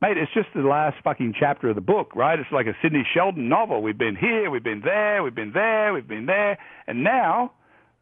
[0.00, 0.16] mate.
[0.16, 2.38] It's just the last fucking chapter of the book, right?
[2.38, 3.82] It's like a Sidney Sheldon novel.
[3.82, 7.52] We've been here, we've been there, we've been there, we've been there, and now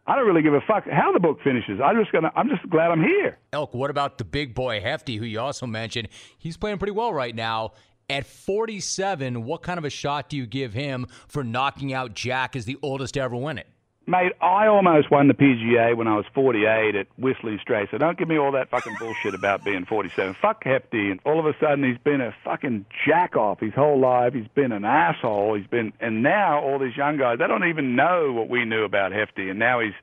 [0.07, 1.80] I don't really give a fuck how the book finishes.
[1.83, 2.30] I'm just gonna.
[2.37, 3.38] I'm just glad I'm here.
[3.52, 6.09] Elk, what about the big boy Hefty, who you also mentioned?
[6.38, 7.72] He's playing pretty well right now.
[8.11, 12.54] At 47, what kind of a shot do you give him for knocking out Jack
[12.54, 13.66] as the oldest to ever win it?
[14.07, 17.90] Mate, I almost won the PGA when I was 48 at Whistling Straits.
[17.90, 20.37] So don't give me all that fucking bullshit about being 47.
[20.43, 21.11] Fuck Hefty.
[21.11, 24.35] And all of a sudden he's been a fucking jack off his whole life.
[24.35, 25.55] He's been an asshole.
[25.55, 28.85] He's been, and now all these young guys, they don't even know what we knew
[28.85, 29.49] about Hefty.
[29.49, 29.95] And now he's,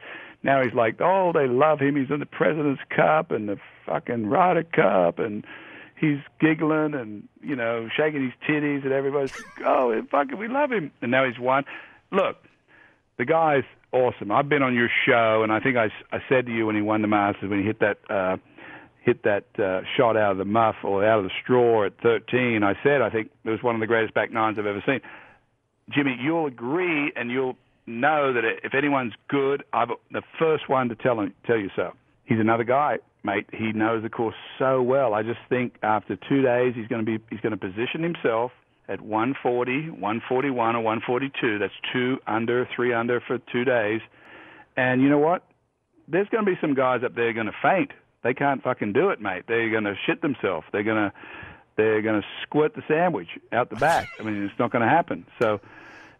[0.41, 1.95] now he's like, oh, they love him.
[1.95, 5.45] He's in the President's Cup and the fucking Ryder Cup and
[5.95, 9.33] he's giggling and, you know, shaking his titties and everybody's,
[9.63, 10.91] oh, fucking, we love him.
[11.03, 11.65] And now he's won.
[12.11, 12.37] Look,
[13.17, 14.31] the guy's awesome.
[14.31, 16.81] I've been on your show, and I think I, I said to you when he
[16.81, 18.37] won the Masters, when he hit that uh,
[19.03, 22.63] hit that uh, shot out of the muff or out of the straw at 13,
[22.63, 25.01] I said I think it was one of the greatest back nines I've ever seen.
[25.89, 30.95] Jimmy, you'll agree, and you'll know that if anyone's good, I'm the first one to
[30.95, 31.93] tell him, tell you so.
[32.25, 33.47] He's another guy, mate.
[33.51, 35.13] He knows the course so well.
[35.13, 38.51] I just think after two days, he's going to be he's going to position himself
[38.91, 41.59] at 140, 141, or 142.
[41.59, 44.01] That's two under, three under for two days.
[44.75, 45.43] And you know what?
[46.07, 47.91] There's going to be some guys up there going to faint.
[48.23, 49.43] They can't fucking do it, mate.
[49.47, 50.67] They're going to shit themselves.
[50.71, 51.13] They're going to
[51.77, 54.09] they're going to squirt the sandwich out the back.
[54.19, 55.25] I mean, it's not going to happen.
[55.41, 55.61] So,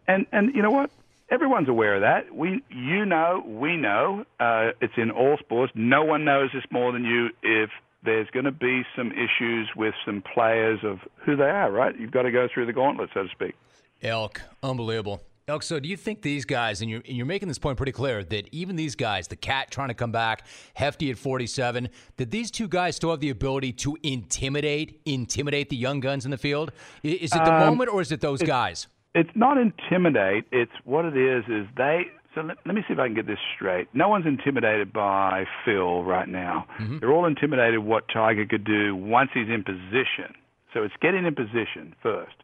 [0.07, 0.91] and and you know what?
[1.29, 2.33] Everyone's aware of that.
[2.33, 4.25] We, you know, we know.
[4.39, 5.71] Uh, it's in all sports.
[5.75, 7.29] No one knows this more than you.
[7.43, 7.69] If
[8.03, 11.97] there's going to be some issues with some players of who they are, right?
[11.99, 13.55] You've got to go through the gauntlet, so to speak.
[14.01, 15.21] Elk, unbelievable.
[15.47, 17.91] Elk, so do you think these guys, and you're, and you're making this point pretty
[17.91, 22.31] clear, that even these guys, the cat trying to come back, Hefty at 47, that
[22.31, 26.37] these two guys still have the ability to intimidate, intimidate the young guns in the
[26.37, 26.71] field?
[27.03, 28.87] Is it the Um, moment, or is it those it's- guys?
[29.13, 30.45] It's not intimidate.
[30.53, 31.43] It's what it is.
[31.49, 32.05] Is they.
[32.33, 33.87] So let, let me see if I can get this straight.
[33.93, 36.65] No one's intimidated by Phil right now.
[36.79, 36.99] Mm-hmm.
[36.99, 40.33] They're all intimidated what Tiger could do once he's in position.
[40.73, 42.35] So it's getting in position first.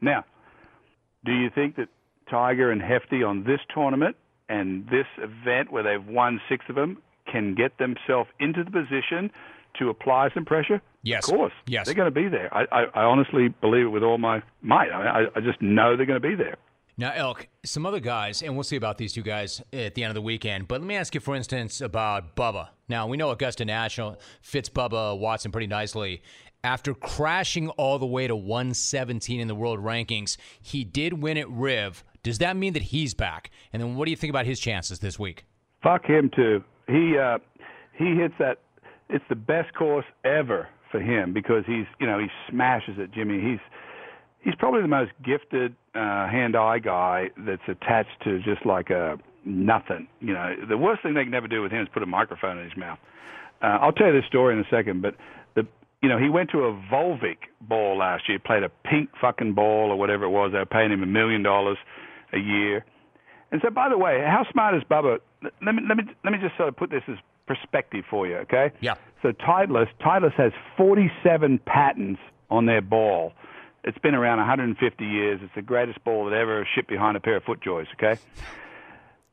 [0.00, 0.24] Now,
[1.24, 1.88] do you think that
[2.30, 4.16] Tiger and Hefty on this tournament
[4.48, 9.30] and this event where they've won six of them can get themselves into the position
[9.78, 10.80] to apply some pressure?
[11.02, 11.28] Yes.
[11.28, 11.52] Of course.
[11.66, 11.84] Yes.
[11.86, 12.52] They're going to be there.
[12.54, 14.90] I, I, I honestly believe it with all my might.
[14.90, 16.56] I, I just know they're going to be there.
[16.96, 20.10] Now, Elk, some other guys, and we'll see about these two guys at the end
[20.10, 22.68] of the weekend, but let me ask you, for instance, about Bubba.
[22.88, 26.22] Now, we know Augusta National fits Bubba Watson pretty nicely.
[26.62, 31.50] After crashing all the way to 117 in the world rankings, he did win at
[31.50, 32.04] Riv.
[32.22, 33.50] Does that mean that he's back?
[33.72, 35.46] And then what do you think about his chances this week?
[35.82, 36.62] Fuck him too.
[36.86, 37.38] He uh,
[37.98, 38.58] he hits that.
[39.10, 43.40] It's the best course ever for him because he's you know he smashes it, Jimmy.
[43.40, 43.60] He's
[44.44, 50.08] he's probably the most gifted uh, hand-eye guy that's attached to just like a nothing.
[50.20, 52.58] You know, the worst thing they can ever do with him is put a microphone
[52.58, 52.98] in his mouth.
[53.62, 55.16] Uh, I'll tell you this story in a second, but
[55.54, 55.66] the
[56.02, 59.90] you know he went to a Volvik ball last year, played a pink fucking ball
[59.90, 60.52] or whatever it was.
[60.52, 61.78] They were paying him a million dollars
[62.32, 62.84] a year.
[63.52, 65.18] And so, by the way, how smart is Bubba?
[65.64, 68.36] Let me let me let me just sort of put this as perspective for you,
[68.36, 68.70] okay?
[68.80, 68.94] Yeah.
[69.22, 73.32] So Titleist, Titleist has 47 patents on their ball.
[73.84, 75.40] It's been around 150 years.
[75.42, 77.86] It's the greatest ball that ever shipped behind a pair of FootJoys.
[77.94, 78.18] Okay.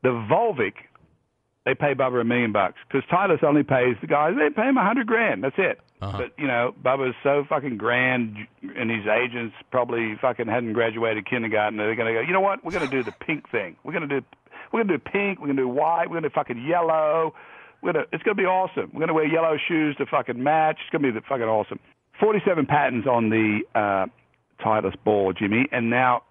[0.03, 0.73] The Volvik,
[1.65, 4.33] they pay Bubba a million bucks because Titleist only pays the guys.
[4.37, 5.43] They pay him a hundred grand.
[5.43, 5.79] That's it.
[6.01, 6.17] Uh-huh.
[6.17, 8.35] But you know, Bubba's so fucking grand,
[8.75, 11.77] and his agents probably fucking hadn't graduated kindergarten.
[11.77, 12.21] They're gonna go.
[12.21, 12.65] You know what?
[12.65, 13.75] We're gonna do the pink thing.
[13.83, 14.21] We're gonna do.
[14.73, 15.39] We're gonna do pink.
[15.39, 16.09] We're gonna do white.
[16.09, 17.35] We're gonna do fucking yellow.
[17.83, 18.05] We're gonna.
[18.11, 18.89] It's gonna be awesome.
[18.93, 20.77] We're gonna wear yellow shoes to fucking match.
[20.81, 21.79] It's gonna be the fucking awesome.
[22.19, 24.07] Forty-seven patents on the uh,
[24.63, 26.23] Titleist ball, Jimmy, and now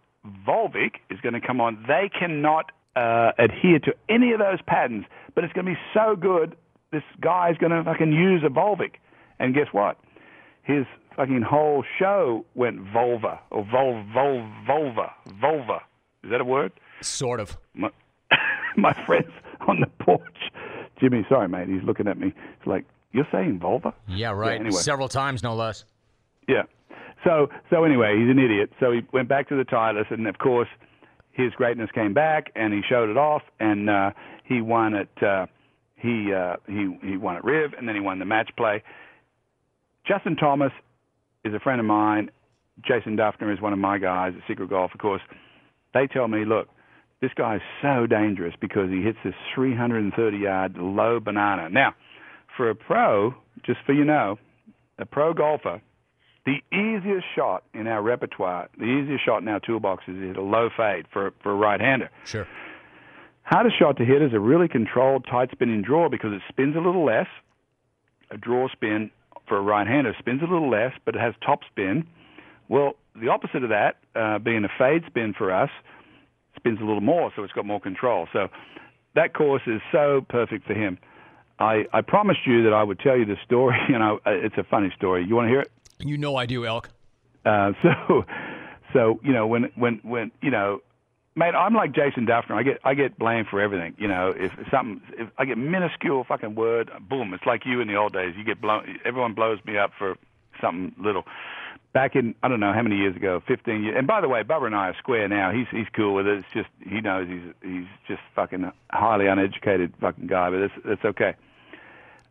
[0.47, 1.85] Volvik is going to come on.
[1.87, 6.17] They cannot uh, adhere to any of those patterns, but it's going to be so
[6.17, 6.57] good.
[6.93, 8.95] This guy is going to fucking use a Volvik,
[9.39, 9.99] and guess what?
[10.63, 15.81] His fucking whole show went vulva or vol vol vulva vulva.
[16.23, 16.73] Is that a word?
[17.01, 17.57] Sort of.
[17.75, 17.91] My,
[18.77, 19.31] my friends
[19.67, 20.51] on the porch,
[21.01, 21.25] Jimmy.
[21.29, 21.69] Sorry, mate.
[21.69, 22.29] He's looking at me.
[22.59, 23.95] It's like you're saying vulva.
[24.07, 24.61] Yeah, right.
[24.61, 24.71] anyway.
[24.73, 25.85] Several times, no less.
[26.49, 26.63] Yeah.
[27.25, 28.71] So so anyway, he's an idiot.
[28.81, 30.69] So he went back to the Titleist, and of course,
[31.33, 34.11] his greatness came back, and he showed it off, and uh,
[34.45, 35.23] he won it.
[35.23, 35.47] Uh,
[35.97, 38.83] he uh, he he won at Riv, and then he won the match play.
[40.07, 40.73] Justin Thomas
[41.45, 42.31] is a friend of mine.
[42.87, 44.93] Jason Dufner is one of my guys at Secret Golf.
[44.95, 45.21] Of course,
[45.93, 46.69] they tell me, look,
[47.21, 51.69] this guy is so dangerous because he hits this 330 yard low banana.
[51.69, 51.95] Now,
[52.57, 54.39] for a pro, just for you know,
[54.99, 55.83] a pro golfer,
[56.47, 60.71] the easiest shot in our repertoire, the easiest shot in our toolbox is a low
[60.75, 62.11] fade for for a right hander.
[62.25, 62.47] Sure.
[63.43, 66.81] Hardest shot to hit is a really controlled tight spinning draw because it spins a
[66.81, 67.27] little less.
[68.31, 69.11] A draw spin
[69.49, 72.07] for a right hander spins a little less, but it has top spin.
[72.69, 75.71] Well, the opposite of that, uh, being a fade spin for us,
[76.57, 78.29] spins a little more, so it's got more control.
[78.33, 78.49] So
[79.17, 80.99] that course is so perfect for him.
[81.59, 84.65] I, I promised you that I would tell you the story, and I, it's a
[84.65, 85.27] funny story.
[85.27, 85.73] You want to hear it?
[86.05, 86.91] You know I do, Elk.
[87.45, 88.25] Uh, so,
[88.93, 90.81] so you know when when when you know,
[91.35, 92.53] man, I'm like Jason Dufner.
[92.53, 93.95] I get I get blamed for everything.
[93.99, 97.89] You know, if something, if I get minuscule fucking word, boom, it's like you in
[97.89, 98.35] the old days.
[98.37, 98.99] You get blown.
[99.05, 100.17] Everyone blows me up for
[100.61, 101.25] something little.
[101.93, 103.97] Back in I don't know how many years ago, 15 years.
[103.99, 105.51] And by the way, Bubba and I are square now.
[105.51, 106.39] He's he's cool with it.
[106.39, 111.05] It's just he knows he's he's just fucking highly uneducated fucking guy, but it's it's
[111.05, 111.35] okay.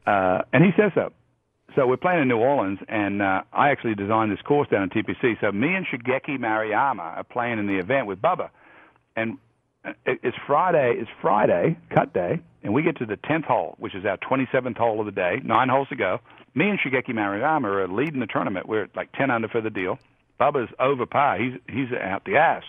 [0.05, 1.11] Uh, and he says so.
[1.75, 4.89] So we're playing in New Orleans, and uh, I actually designed this course down in
[4.89, 5.39] TPC.
[5.39, 8.49] So me and Shigeki Maruyama are playing in the event with Bubba,
[9.15, 9.37] and
[10.05, 10.95] it's Friday.
[10.97, 14.77] It's Friday cut day, and we get to the tenth hole, which is our twenty-seventh
[14.77, 15.41] hole of the day.
[15.43, 16.19] Nine holes to go.
[16.55, 18.67] Me and Shigeki Maruyama are leading the tournament.
[18.67, 19.99] We're like ten under for the deal.
[20.39, 21.37] Bubba's over par.
[21.37, 22.63] He's he's out the ass.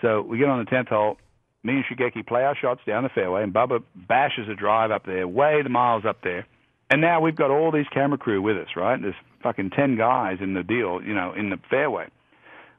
[0.00, 1.18] So we get on the tenth hole.
[1.64, 5.04] Me and Shigeki play our shots down the fairway, and Bubba bashes a drive up
[5.04, 6.46] there, way the miles up there.
[6.90, 9.00] And now we've got all these camera crew with us, right?
[9.00, 12.06] There's fucking 10 guys in the deal, you know, in the fairway.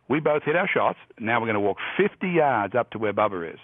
[0.10, 0.98] We both hit our shots.
[1.19, 3.60] Now we're going to walk 50 yards up to where Bubba is.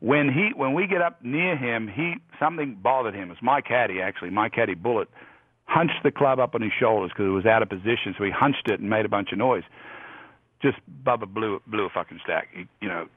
[0.00, 3.30] When he, when we get up near him, he something bothered him.
[3.30, 4.30] It's my caddy actually.
[4.30, 5.08] My caddy Bullet
[5.66, 8.30] hunched the club up on his shoulders because it was out of position, so he
[8.30, 9.62] hunched it and made a bunch of noise.
[10.62, 12.48] Just Bubba blew blew a fucking stack.
[12.54, 13.08] He, you know,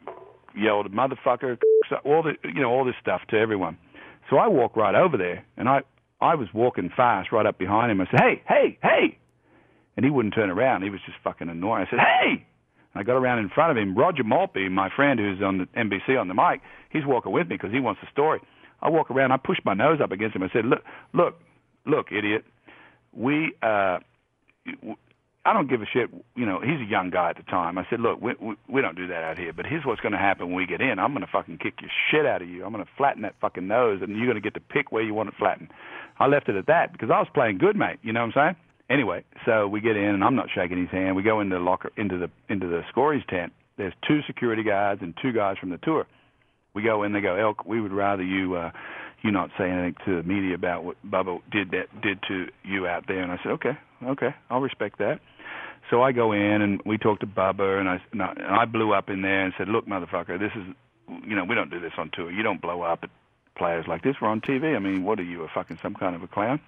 [0.56, 1.58] yelled motherfucker,
[2.06, 3.78] all the you know all this stuff to everyone.
[4.30, 5.82] So I walk right over there, and I
[6.24, 8.02] I was walking fast right up behind him.
[8.02, 9.18] I said, "Hey, hey, hey!"
[9.96, 10.82] And he wouldn't turn around.
[10.84, 11.86] He was just fucking annoying.
[11.86, 12.46] I said, "Hey!"
[12.94, 13.96] And I got around in front of him.
[13.96, 17.56] Roger Maltbie, my friend who's on the NBC on the mic, he's walking with me
[17.56, 18.40] because he wants the story.
[18.82, 19.32] I walk around.
[19.32, 20.44] I push my nose up against him.
[20.44, 20.84] I said, "Look,
[21.14, 21.42] look,
[21.86, 22.46] look, idiot.
[23.12, 24.00] We, uh,
[25.46, 26.10] I don't give a shit.
[26.36, 27.78] You know, he's a young guy at the time.
[27.78, 29.52] I said, look, we we, we don't do that out here.
[29.52, 31.00] But here's what's going to happen when we get in.
[31.00, 32.64] I'm going to fucking kick your shit out of you.
[32.64, 35.04] I'm going to flatten that fucking nose, and you're going to get to pick where
[35.04, 35.70] you want it flattened.
[36.18, 38.00] I left it at that because I was playing good, mate.
[38.04, 38.56] You know what I'm saying?
[38.90, 41.16] Anyway, so we get in, and I'm not shaking his hand.
[41.16, 43.52] We go into the locker, into the into the scorer's tent.
[43.78, 46.06] There's two security guards and two guys from the tour.
[46.74, 47.12] We go in.
[47.12, 47.66] They go, Elk.
[47.66, 48.56] We would rather you.
[48.56, 48.72] uh
[49.24, 52.88] you not say anything to the media about what Bubba did that did to you
[52.88, 53.22] out there.
[53.22, 53.72] And I said, okay,
[54.04, 55.22] okay, I'll respect that.
[55.90, 59.10] So I go in and we talk to Bubba, and I and I, blew up
[59.10, 60.64] in there and said, look, motherfucker, this is,
[61.28, 62.32] you know, we don't do this on tour.
[62.32, 63.10] You don't blow up at
[63.58, 64.16] players like this.
[64.22, 64.76] We're on TV.
[64.76, 66.60] I mean, what are you, a fucking some kind of a clown?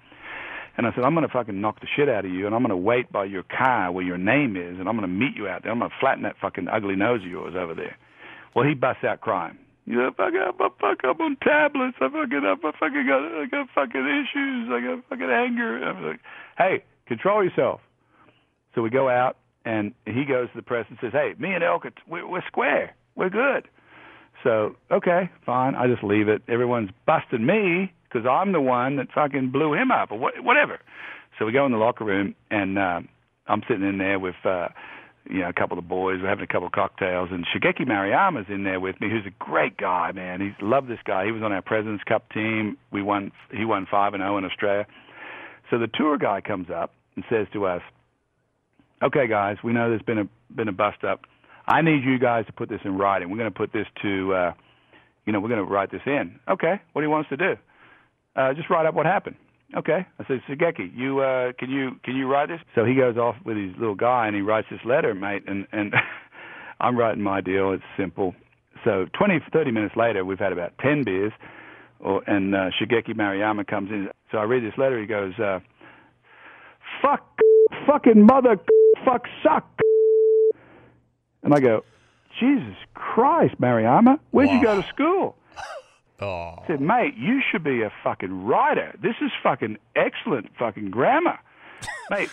[0.76, 2.60] And I said, I'm going to fucking knock the shit out of you, and I'm
[2.60, 5.34] going to wait by your car where your name is, and I'm going to meet
[5.34, 5.72] you out there.
[5.72, 7.96] I'm going to flatten that fucking ugly nose of yours over there.
[8.54, 9.56] Well, he busts out crying.
[9.86, 11.96] You know, fuck up, I fuck up on tablets.
[12.00, 12.58] I fucking up.
[12.64, 14.68] I fucking got, I got fucking issues.
[14.68, 15.82] I got fucking anger.
[15.82, 16.20] I'm like,
[16.58, 17.80] hey, control yourself.
[18.76, 21.64] So we go out, and he goes to the press and says, hey, me and
[21.64, 22.94] Elk, we're, we're square.
[23.16, 23.66] We're good.
[24.44, 25.74] So okay, fine.
[25.74, 26.42] I just leave it.
[26.46, 30.78] Everyone's busting me because I'm the one that fucking blew him up or wh- whatever.
[31.38, 33.00] So we go in the locker room, and uh,
[33.48, 34.36] I'm sitting in there with.
[34.44, 34.68] uh
[35.28, 36.20] you know, a couple of boys.
[36.22, 39.34] We're having a couple of cocktails, and Shigeki Maruyama's in there with me, who's a
[39.44, 40.40] great guy, man.
[40.40, 41.24] He's loved this guy.
[41.24, 42.76] He was on our Presidents Cup team.
[42.92, 43.32] We won.
[43.50, 44.86] He won five and zero in Australia.
[45.68, 47.82] So the tour guy comes up and says to us,
[49.02, 51.20] "Okay, guys, we know there's been a been a bust up.
[51.66, 53.30] I need you guys to put this in writing.
[53.30, 54.52] We're going to put this to, uh,
[55.24, 56.38] you know, we're going to write this in.
[56.48, 57.56] Okay, what do you want us to do?
[58.36, 59.36] Uh, just write up what happened.
[59.74, 60.06] Okay.
[60.18, 62.60] I said, Shigeki, you uh can you can you write this?
[62.74, 65.66] So he goes off with his little guy and he writes this letter, mate, and
[65.72, 65.92] and
[66.80, 67.72] I'm writing my deal.
[67.72, 68.34] It's simple.
[68.84, 71.32] So 20, 30 minutes later, we've had about 10 beers,
[71.98, 74.08] or, and uh, Shigeki Maruyama comes in.
[74.30, 75.00] So I read this letter.
[75.00, 75.58] He goes, uh,
[77.02, 77.26] "Fuck,
[77.86, 78.56] fucking mother,
[79.06, 79.64] fuck, suck."
[81.42, 81.84] And I go,
[82.40, 85.36] "Jesus Christ, Maruyama, where'd you go to school?"
[86.18, 86.54] Oh.
[86.62, 88.94] I said, mate, you should be a fucking writer.
[89.02, 91.38] This is fucking excellent fucking grammar.
[92.10, 92.30] mate,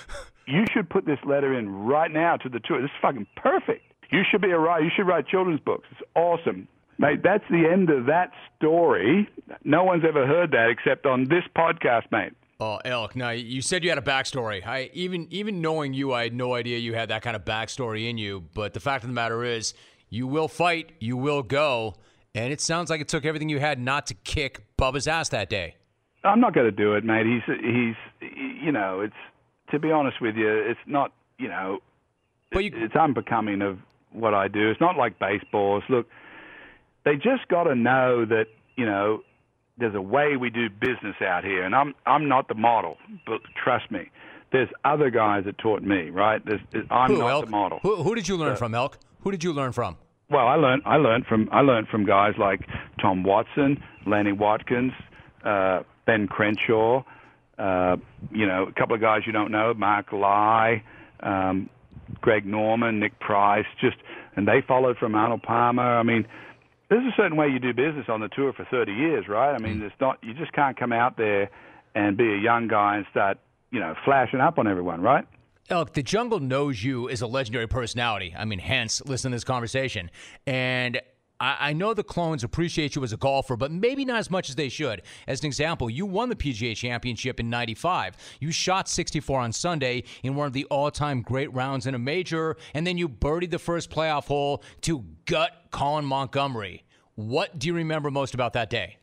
[0.47, 2.81] you should put this letter in right now to the tour.
[2.81, 3.83] This is fucking perfect.
[4.09, 4.85] You should be a writer.
[4.85, 5.87] You should write children's books.
[5.91, 6.67] It's awesome.
[6.97, 9.27] Mate, that's the end of that story.
[9.63, 12.33] No one's ever heard that except on this podcast, mate.
[12.63, 13.17] Oh, Elk.
[13.17, 14.65] Now you said you had a backstory.
[14.65, 18.09] I even even knowing you, I had no idea you had that kind of backstory
[18.09, 18.45] in you.
[18.53, 19.73] But the fact of the matter is,
[20.09, 20.93] you will fight.
[21.01, 21.95] You will go.
[22.33, 25.49] And it sounds like it took everything you had not to kick Bubba's ass that
[25.49, 25.75] day.
[26.23, 27.25] I'm not going to do it, mate.
[27.25, 28.31] He's he's
[28.63, 29.13] you know, it's
[29.71, 31.79] to be honest with you, it's not you know,
[32.53, 33.77] but you, it's unbecoming of
[34.13, 34.71] what I do.
[34.71, 35.83] It's not like baseballs.
[35.89, 36.07] Look,
[37.03, 38.45] they just got to know that
[38.77, 39.21] you know
[39.77, 43.41] there's a way we do business out here, and I'm I'm not the model, but
[43.61, 44.09] trust me,
[44.51, 46.09] there's other guys that taught me.
[46.09, 46.41] Right?
[46.45, 47.45] There's, I'm who, not Elk?
[47.45, 47.79] the model.
[47.81, 48.97] Who, who did you learn from, Elk?
[49.21, 49.97] Who did you learn from?
[50.29, 52.61] Well, I learned I learned from I learned from guys like
[53.01, 54.93] Tom Watson, Lanny Wadkins,
[55.43, 57.03] uh, Ben Crenshaw,
[57.57, 57.97] uh,
[58.31, 60.83] you know, a couple of guys you don't know, Mark Lye,
[61.21, 61.69] um,
[62.21, 63.97] Greg Norman, Nick Price, just
[64.35, 65.99] and they followed from Arnold Palmer.
[65.99, 66.25] I mean,
[66.93, 69.53] there's a certain way you do business on the tour for 30 years, right?
[69.53, 69.83] I mean, mm.
[69.83, 71.49] it's not you just can't come out there
[71.95, 73.39] and be a young guy and start,
[73.71, 75.25] you know, flashing up on everyone, right?
[75.69, 78.35] Elk, the jungle knows you as a legendary personality.
[78.37, 80.11] I mean, hence, listen to this conversation.
[80.45, 81.01] And
[81.39, 84.49] I, I know the clones appreciate you as a golfer, but maybe not as much
[84.49, 85.01] as they should.
[85.27, 88.17] As an example, you won the PGA Championship in 95.
[88.39, 91.99] You shot 64 on Sunday in one of the all time great rounds in a
[91.99, 96.82] major, and then you birdied the first playoff hole to gut Colin Montgomerie.
[97.15, 98.97] What do you remember most about that day?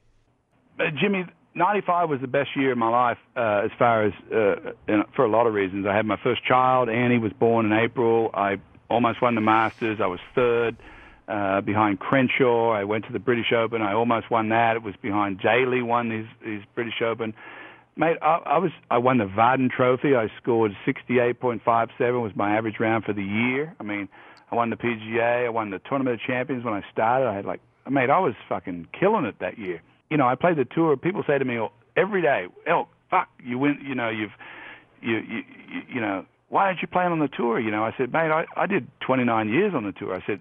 [0.78, 4.72] Uh, Jimmy, 95 was the best year of my life uh, as far as uh,
[4.88, 5.86] in, for a lot of reasons.
[5.86, 6.88] I had my first child.
[6.88, 8.30] Annie was born in April.
[8.34, 8.56] I
[8.88, 10.00] almost won the Masters.
[10.02, 10.76] I was third
[11.28, 12.70] uh, behind Crenshaw.
[12.70, 13.82] I went to the British Open.
[13.82, 14.76] I almost won that.
[14.76, 17.34] It was behind Jaley won his, his British Open.
[17.96, 20.16] Mate, I, I was I won the Vardon Trophy.
[20.16, 23.74] I scored 68.57 was my average round for the year.
[23.78, 24.08] I mean,
[24.50, 25.46] I won the PGA.
[25.46, 27.28] I won the Tournament of Champions when I started.
[27.28, 27.60] I had like,
[27.90, 30.96] mate, I was fucking killing it that year you know, I played the tour.
[30.96, 31.58] People say to me
[31.96, 33.78] every day, "Elk, fuck, you win.
[33.82, 34.32] You know, you've,
[35.00, 35.42] you, you,
[35.94, 38.44] you, know, why aren't you playing on the tour?" You know, I said, "Mate, I,
[38.56, 40.40] I did 29 years on the tour." I said,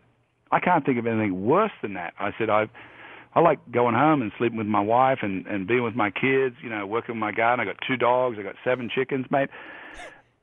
[0.52, 2.70] "I can't think of anything worse than that." I said, "I've,
[3.36, 6.56] I like going home and sleeping with my wife and and being with my kids.
[6.64, 7.66] You know, working with my garden.
[7.66, 8.38] I got two dogs.
[8.40, 9.50] I got seven chickens, mate.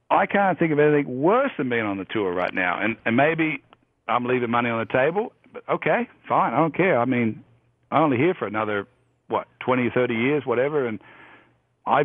[0.08, 2.78] I can't think of anything worse than being on the tour right now.
[2.80, 3.60] And and maybe
[4.06, 5.32] I'm leaving money on the table,
[5.68, 6.54] okay, fine.
[6.54, 6.98] I don't care.
[6.98, 7.44] I mean,
[7.90, 8.86] I'm only here for another."
[9.28, 11.00] what 20 30 years whatever and
[11.86, 12.02] i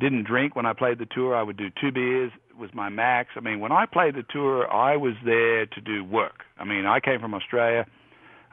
[0.00, 3.30] didn't drink when i played the tour i would do two beers was my max
[3.36, 6.86] i mean when i played the tour i was there to do work i mean
[6.86, 7.86] i came from australia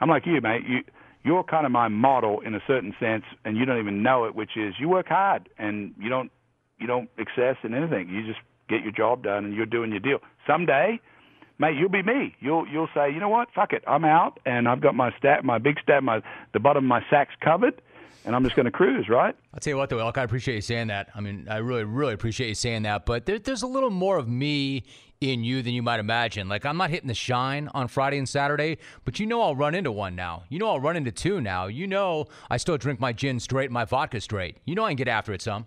[0.00, 0.78] i'm like you mate you
[1.24, 4.34] you're kind of my model in a certain sense and you don't even know it
[4.34, 6.30] which is you work hard and you don't
[6.78, 10.00] you don't excess in anything you just get your job done and you're doing your
[10.00, 11.00] deal someday
[11.58, 12.34] mate, you'll be me.
[12.40, 15.44] You'll you'll say, you know what, fuck it, I'm out, and I've got my stat,
[15.44, 17.80] my big stat, my the bottom of my sacks covered,
[18.24, 19.34] and I'm just going to cruise, right?
[19.54, 21.08] I'll tell you what, though, Elk, I appreciate you saying that.
[21.14, 23.04] I mean, I really, really appreciate you saying that.
[23.06, 24.84] But there, there's a little more of me
[25.20, 26.48] in you than you might imagine.
[26.48, 29.74] Like, I'm not hitting the shine on Friday and Saturday, but you know I'll run
[29.74, 30.42] into one now.
[30.48, 31.66] You know I'll run into two now.
[31.66, 34.56] You know I still drink my gin straight and my vodka straight.
[34.64, 35.66] You know I can get after it some.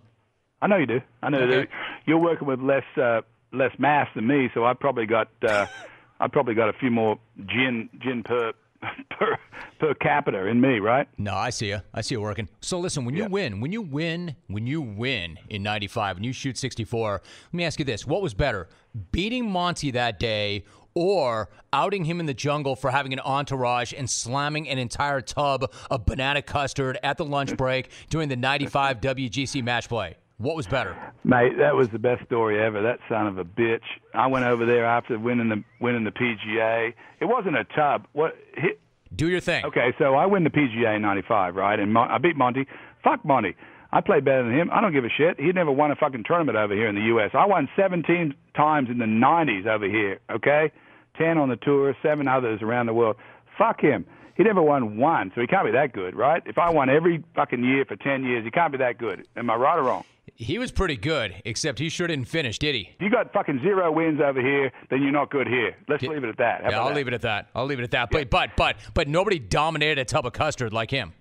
[0.60, 1.00] I know you do.
[1.22, 1.62] I know Okay.
[1.62, 1.66] do.
[2.06, 3.20] you're working with less uh,
[3.56, 5.66] less mass than me, so I probably got uh,
[6.20, 8.52] I probably got a few more gin gin per
[9.10, 9.38] per
[9.78, 11.08] per capita in me, right?
[11.18, 11.80] No, I see you.
[11.92, 12.48] I see you working.
[12.60, 16.32] So listen, when you win, when you win, when you win in 95, when you
[16.32, 18.06] shoot 64, let me ask you this.
[18.06, 18.68] What was better,
[19.12, 24.08] beating Monty that day or outing him in the jungle for having an entourage and
[24.08, 29.62] slamming an entire tub of banana custard at the lunch break during the 95 WGC
[29.62, 30.16] match play?
[30.38, 30.96] What was better?
[31.24, 32.82] Mate, that was the best story ever.
[32.82, 33.80] That son of a bitch.
[34.12, 36.92] I went over there after winning the winning the PGA.
[37.20, 38.06] It wasn't a tub.
[38.12, 38.36] What?
[38.54, 38.72] He,
[39.14, 39.64] Do your thing.
[39.64, 41.80] Okay, so I win the PGA in '95, right?
[41.80, 42.66] And Mon- I beat Monty.
[43.02, 43.56] Fuck Monty.
[43.92, 44.70] I played better than him.
[44.72, 45.40] I don't give a shit.
[45.40, 47.30] He never won a fucking tournament over here in the U.S.
[47.32, 50.18] I won 17 times in the '90s over here.
[50.30, 50.70] Okay,
[51.16, 53.16] 10 on the tour, seven others around the world.
[53.56, 54.04] Fuck him.
[54.36, 56.42] He never won one, so he can't be that good, right?
[56.44, 59.26] If I won every fucking year for 10 years, he can't be that good.
[59.34, 60.04] Am I right or wrong?
[60.38, 62.90] He was pretty good, except he sure didn't finish, did he?
[63.00, 65.74] You got fucking zero wins over here, then you're not good here.
[65.88, 66.10] Let's Yeah.
[66.10, 66.62] leave it at that.
[66.62, 66.94] How yeah, I'll that?
[66.96, 67.48] leave it at that.
[67.54, 68.10] I'll leave it at that.
[68.10, 71.14] But but but but nobody dominated a tub of custard like him.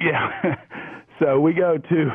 [0.00, 0.56] Yeah.
[1.18, 2.10] so we go to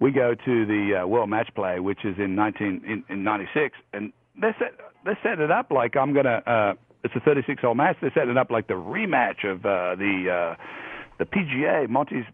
[0.00, 3.76] we go to the uh, World Match Play, which is in 19 in, in 96,
[3.92, 4.72] and they set
[5.04, 6.42] they set it up like I'm gonna.
[6.46, 7.96] Uh, it's a 36 hole match.
[8.00, 10.62] They set it up like the rematch of uh, the uh,
[11.18, 11.88] the PGA.
[11.88, 12.24] Monty's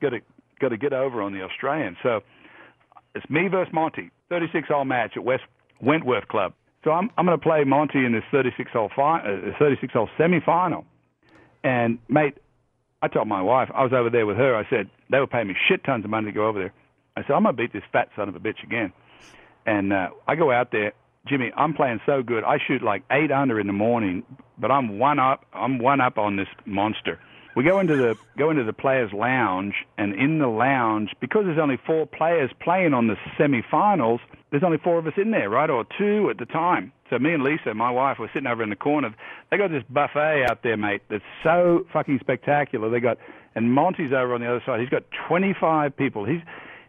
[0.00, 0.20] got to
[0.60, 1.96] got to get over on the Australian.
[2.02, 2.20] So
[3.14, 5.44] it's me versus Monty, 36 hole match at West
[5.80, 6.54] Wentworth Club.
[6.84, 10.08] So I'm I'm going to play Monty in this 36 hole fi- uh, 36 hole
[10.18, 10.84] semi final.
[11.62, 12.38] And mate,
[13.02, 14.56] I told my wife I was over there with her.
[14.56, 16.72] I said they were paying me shit tons of money to go over there.
[17.16, 18.92] I said I'm gonna beat this fat son of a bitch again.
[19.66, 20.92] And uh, I go out there,
[21.28, 21.52] Jimmy.
[21.56, 22.42] I'm playing so good.
[22.42, 24.24] I shoot like eight under in the morning,
[24.58, 25.44] but I'm one up.
[25.52, 27.20] I'm one up on this monster.
[27.54, 31.58] We go into the go into the players' lounge, and in the lounge, because there's
[31.58, 35.68] only four players playing on the semifinals, there's only four of us in there, right,
[35.68, 36.92] or two at the time.
[37.10, 39.14] So me and Lisa, my wife, were sitting over in the corner.
[39.50, 41.02] They got this buffet out there, mate.
[41.10, 42.88] That's so fucking spectacular.
[42.88, 43.18] They got,
[43.54, 44.80] and Monty's over on the other side.
[44.80, 46.24] He's got 25 people.
[46.24, 46.40] He's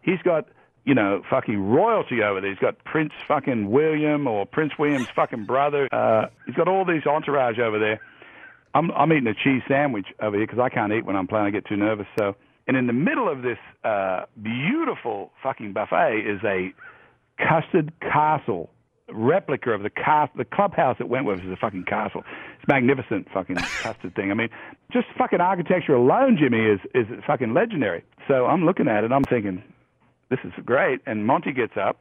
[0.02, 0.48] he's got
[0.86, 2.50] you know, fucking royalty over there.
[2.50, 5.88] He's got Prince fucking William or Prince William's fucking brother.
[5.92, 8.02] Uh, he's got all these entourage over there.
[8.74, 11.46] I'm I'm eating a cheese sandwich over here because I can't eat when I'm playing.
[11.46, 12.08] I get too nervous.
[12.18, 12.36] So,
[12.68, 16.74] and in the middle of this uh, beautiful fucking buffet is a
[17.38, 18.70] custard castle
[19.12, 22.24] replica of the cast the clubhouse at Wentworth is a fucking castle.
[22.58, 24.32] It's magnificent fucking custard thing.
[24.32, 24.50] I mean,
[24.92, 28.04] just fucking architecture alone, Jimmy, is is fucking legendary.
[28.28, 29.62] So I'm looking at it, I'm thinking,
[30.30, 31.02] this is great.
[31.06, 32.00] And Monty gets up,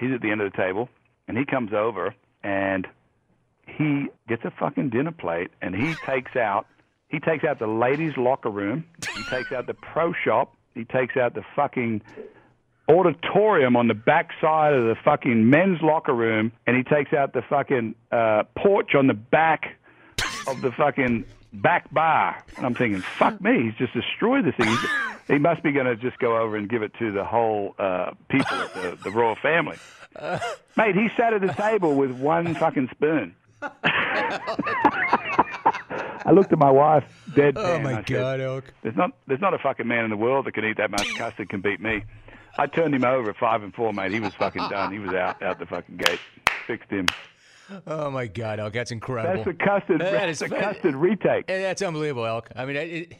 [0.00, 0.88] he's at the end of the table,
[1.28, 2.86] and he comes over and
[3.66, 6.66] he gets a fucking dinner plate and he takes out
[7.08, 8.84] he takes out the ladies' locker room,
[9.14, 12.00] he takes out the pro shop, he takes out the fucking
[12.88, 17.34] auditorium on the back side of the fucking men's locker room, and he takes out
[17.34, 19.76] the fucking uh, porch on the back
[20.46, 22.42] of the fucking back bar.
[22.56, 24.68] And I'm thinking, fuck me, he's just destroyed this thing.
[24.68, 24.80] He's,
[25.28, 28.12] he must be going to just go over and give it to the whole uh,
[28.28, 29.76] people the, the royal family.
[30.76, 33.34] Mate, he sat at the table with one fucking spoon.
[36.24, 37.04] I looked at my wife,
[37.34, 37.54] dead.
[37.56, 38.72] Oh, my God, Elk.
[38.82, 41.14] There's not, there's not a fucking man in the world that can eat that much
[41.16, 42.04] custard can beat me.
[42.58, 44.12] I turned him over at five and four, mate.
[44.12, 44.92] He was fucking done.
[44.92, 46.20] He was out, out the fucking gate.
[46.66, 47.06] Fixed him.
[47.86, 49.42] Oh my God, Elk, that's incredible.
[49.44, 50.00] That's a custard.
[50.02, 51.46] That that's is- a custard retake.
[51.46, 52.50] That's unbelievable, Elk.
[52.54, 53.14] I mean, it,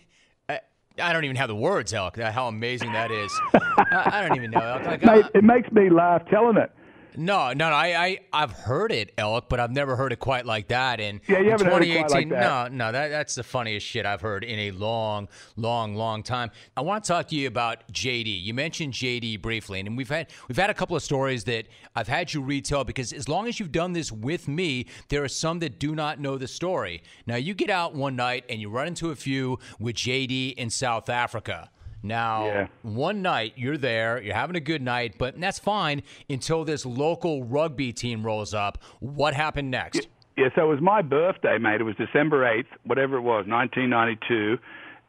[0.48, 0.60] I,
[1.02, 2.18] I don't even have the words, Elk.
[2.18, 3.32] How amazing that is.
[3.54, 4.84] I, I don't even know, Elk.
[4.84, 6.70] Like, Mate, I- it makes me laugh telling it.
[7.16, 7.74] No, no, no.
[7.76, 11.00] I, I, I've heard it, Elk, but I've never heard it quite like that.
[11.00, 12.72] And Yeah, you in haven't heard it quite 2018, like that.
[12.72, 16.50] no, no, that, that's the funniest shit I've heard in a long, long, long time.
[16.76, 18.42] I want to talk to you about JD.
[18.42, 22.08] You mentioned JD briefly, and we've had we've had a couple of stories that I've
[22.08, 25.58] had you retell because as long as you've done this with me, there are some
[25.60, 27.02] that do not know the story.
[27.26, 30.70] Now you get out one night and you run into a few with JD in
[30.70, 31.70] South Africa.
[32.02, 32.66] Now, Yeah.
[32.82, 37.44] one night you're there, you're having a good night, but that's fine until this local
[37.44, 38.78] rugby team rolls up.
[39.00, 40.08] What happened next?
[40.36, 41.80] Yeah, so it was my birthday, mate.
[41.80, 44.58] It was December 8th, whatever it was, 1992.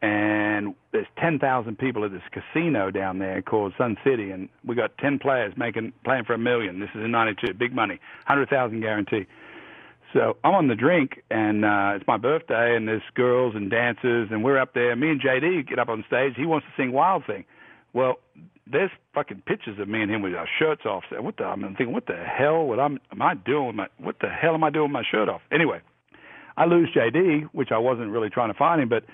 [0.02, 4.32] And there's 10,000 people at this casino down there called Sun City.
[4.32, 6.82] And we got 10 players making playing for a million.
[6.82, 9.26] This is in 92, big money, 100,000 guarantee.
[10.14, 14.30] So I'm on the drink, and uh, it's my birthday, and there's girls and dancers,
[14.32, 14.96] and we're up there.
[14.96, 16.34] Me and JD get up on stage.
[16.38, 17.46] He wants to sing Wild Thing.
[17.94, 18.20] Well,
[18.72, 21.04] there's fucking pictures of me and him with our shirts off.
[21.10, 21.46] So what the?
[21.46, 22.64] I'm thinking, what the hell?
[22.64, 23.68] What I'm, am I doing?
[23.68, 25.42] With my, what the hell am I doing with my shirt off?
[25.52, 25.82] Anyway,
[26.58, 28.90] I lose JD, which I wasn't really trying to find him.
[28.90, 29.06] But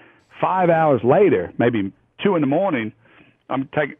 [0.41, 2.91] five hours later, maybe two in the morning,
[3.49, 3.95] I'm taking.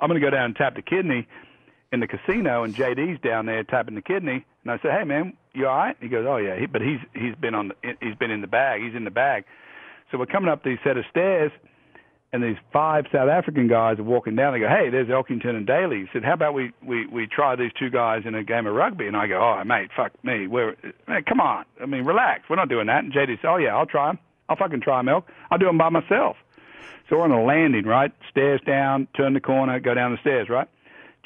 [0.00, 1.26] I'm going to go down and tap the kidney
[1.92, 4.44] in the casino, and JD's down there tapping the kidney.
[4.62, 7.00] And I say, "Hey, man, you all right?" He goes, "Oh yeah," he, but he's
[7.14, 8.82] he's been on the, he's been in the bag.
[8.82, 9.44] He's in the bag.
[10.10, 11.52] So we're coming up these set of stairs,
[12.32, 14.52] and these five South African guys are walking down.
[14.52, 17.56] They go, "Hey, there's Elkington and Daly." He said, "How about we we we try
[17.56, 20.46] these two guys in a game of rugby?" And I go, "Oh, mate, fuck me.
[20.46, 20.76] We're
[21.06, 21.64] man, come on.
[21.80, 22.48] I mean, relax.
[22.50, 24.18] We're not doing that." And JD said, "Oh yeah, I'll try them.
[24.48, 25.26] I'll fucking try them, Elk.
[25.50, 26.36] I'll do them by myself."
[27.08, 28.12] So we're on a landing, right?
[28.30, 30.68] Stairs down, turn the corner, go down the stairs, right?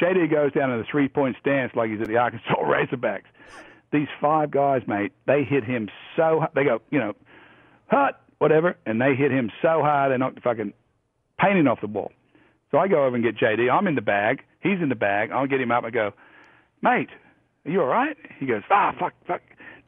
[0.02, 3.24] JD goes down in the three point stance like he's at the Arkansas Razorbacks.
[3.92, 6.50] These five guys, mate, they hit him so hard.
[6.54, 7.12] They go, you know,
[7.86, 10.72] hut, whatever, and they hit him so hard they knocked the fucking
[11.38, 12.10] painting off the wall.
[12.70, 13.70] So I go over and get JD.
[13.70, 14.42] I'm in the bag.
[14.60, 15.30] He's in the bag.
[15.30, 15.84] I'll get him up.
[15.84, 16.12] I go,
[16.80, 17.10] mate,
[17.66, 18.16] are you all right?
[18.40, 19.42] He goes, ah, fuck, fuck.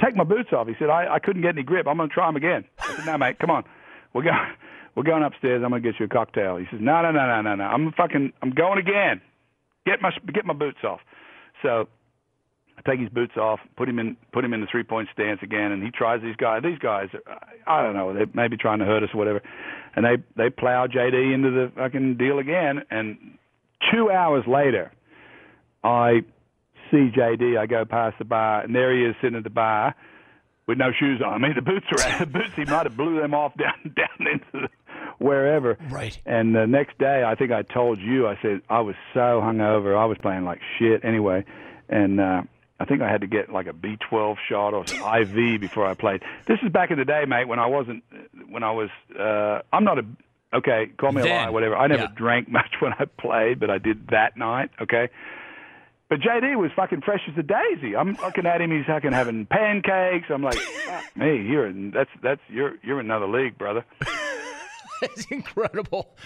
[0.05, 0.69] Take my boots off.
[0.69, 1.87] He said, I, I couldn't get any grip.
[1.87, 2.65] I'm going to try them again.
[2.79, 3.65] I said, no, mate, come on.
[4.13, 4.37] We're going,
[4.95, 5.63] we're going upstairs.
[5.65, 6.57] I'm going to get you a cocktail.
[6.57, 7.65] He says, no, no, no, no, no, no.
[7.65, 9.23] I'm fucking, I'm going again.
[9.87, 11.01] Get my, get my boots off.
[11.63, 11.89] So
[12.77, 15.41] I take his boots off, put him in, put him in the three point stance
[15.43, 16.63] again, and he tries these guys.
[16.63, 17.09] These guys,
[17.67, 19.43] I don't know, they may be trying to hurt us or whatever,
[19.95, 22.83] and they they plow JD into the fucking deal again.
[22.91, 23.39] And
[23.93, 24.93] two hours later,
[25.83, 26.23] I
[26.91, 27.59] see JD.
[27.59, 29.95] I go past the bar, and there he is sitting at the bar
[30.67, 31.33] with no shoes on.
[31.35, 32.19] I mean, the boots are out.
[32.25, 34.69] The boots he might have blew them off down down into the
[35.19, 35.77] wherever.
[35.91, 36.19] Right.
[36.27, 38.27] And the next day, I think I told you.
[38.27, 39.97] I said I was so hungover.
[39.97, 41.45] I was playing like shit anyway,
[41.89, 42.21] and.
[42.21, 42.43] uh
[42.81, 45.95] I think I had to get like a B12 shot or some IV before I
[45.95, 46.23] played.
[46.47, 48.03] This is back in the day, mate, when I wasn't,
[48.49, 50.05] when I was, uh, I'm not a,
[50.55, 51.77] okay, call me a liar, whatever.
[51.77, 52.09] I never yeah.
[52.17, 55.09] drank much when I played, but I did that night, okay?
[56.09, 57.97] But JD was fucking fresh as a daisy.
[57.97, 60.27] I'm looking at him, he's fucking having pancakes.
[60.29, 60.59] I'm like,
[61.17, 63.85] me, you're, that's, that's, you're, you're in another league, brother.
[65.05, 66.17] It's incredible.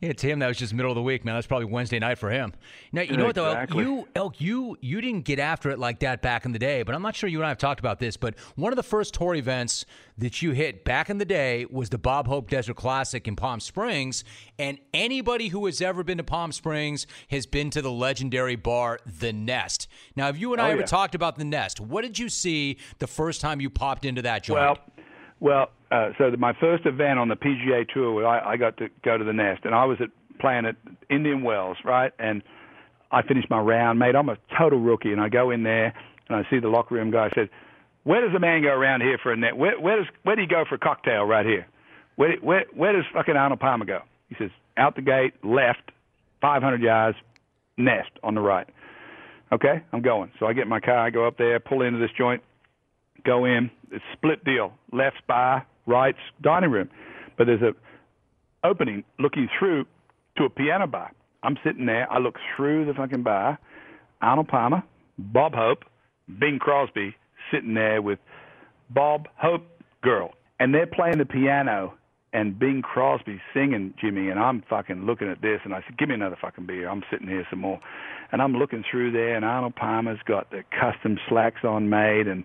[0.00, 1.34] Yeah, to him, that was just middle of the week, man.
[1.34, 2.52] That's probably Wednesday night for him.
[2.92, 3.74] Now, you know what though, Elk?
[3.74, 6.94] You Elk, you you didn't get after it like that back in the day, but
[6.94, 8.16] I'm not sure you and I have talked about this.
[8.16, 9.84] But one of the first tour events
[10.16, 13.60] that you hit back in the day was the Bob Hope Desert Classic in Palm
[13.60, 14.24] Springs,
[14.58, 18.98] and anybody who has ever been to Palm Springs has been to the legendary bar,
[19.20, 19.88] The Nest.
[20.16, 20.86] Now, have you and I Oh, ever yeah.
[20.86, 21.80] talked about The Nest?
[21.80, 24.60] What did you see the first time you popped into that joint?
[24.60, 24.78] Well,
[25.40, 29.16] well, uh, so my first event on the PGA Tour, I, I got to go
[29.16, 30.10] to the Nest, and I was at
[30.40, 30.76] playing at
[31.10, 32.12] Indian Wells, right?
[32.18, 32.42] And
[33.10, 34.14] I finished my round, mate.
[34.14, 35.94] I'm a total rookie, and I go in there
[36.28, 37.26] and I see the locker room guy.
[37.26, 37.48] I said,
[38.04, 39.56] "Where does a man go around here for a net?
[39.56, 41.66] Where, where does where do you go for a cocktail right here?
[42.16, 45.90] Where where where does fucking Arnold Palmer go?" He says, "Out the gate, left,
[46.40, 47.16] 500 yards,
[47.76, 48.68] Nest on the right."
[49.50, 50.30] Okay, I'm going.
[50.38, 52.42] So I get in my car, I go up there, pull into this joint,
[53.24, 53.70] go in.
[53.90, 54.72] It's split deal.
[54.92, 56.88] Left bar, right's dining room.
[57.36, 57.74] But there's a
[58.66, 59.86] opening looking through
[60.36, 61.12] to a piano bar.
[61.42, 62.10] I'm sitting there.
[62.10, 63.58] I look through the fucking bar.
[64.20, 64.82] Arnold Palmer,
[65.18, 65.84] Bob Hope,
[66.38, 67.14] Bing Crosby
[67.52, 68.18] sitting there with
[68.90, 69.62] Bob Hope
[70.02, 71.94] girl, and they're playing the piano.
[72.30, 76.10] And Bing Crosby singing Jimmy, and I'm fucking looking at this, and I said, "Give
[76.10, 77.80] me another fucking beer." I'm sitting here some more,
[78.30, 82.44] and I'm looking through there, and Arnold Palmer's got the custom slacks on made, and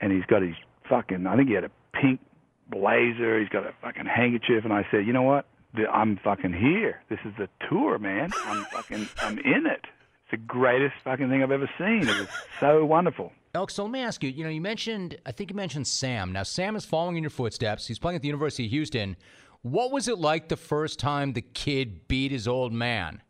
[0.00, 0.54] and he's got his
[0.88, 2.20] fucking I think he had a pink
[2.68, 5.46] blazer, he's got a fucking handkerchief, and I said, you know what?
[5.92, 7.02] I'm fucking here.
[7.08, 8.30] This is the tour, man.
[8.46, 9.84] I'm fucking I'm in it.
[9.84, 12.08] It's the greatest fucking thing I've ever seen.
[12.08, 12.28] It was
[12.58, 13.32] so wonderful.
[13.54, 14.30] Elk, so let me ask you.
[14.30, 16.32] You know, you mentioned, I think you mentioned Sam.
[16.32, 17.86] Now, Sam is following in your footsteps.
[17.86, 19.16] He's playing at the University of Houston.
[19.62, 23.22] What was it like the first time the kid beat his old man?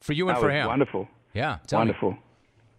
[0.00, 0.66] For you and that for him.
[0.66, 1.08] wonderful.
[1.32, 1.86] Yeah, tell me.
[1.86, 2.16] wonderful.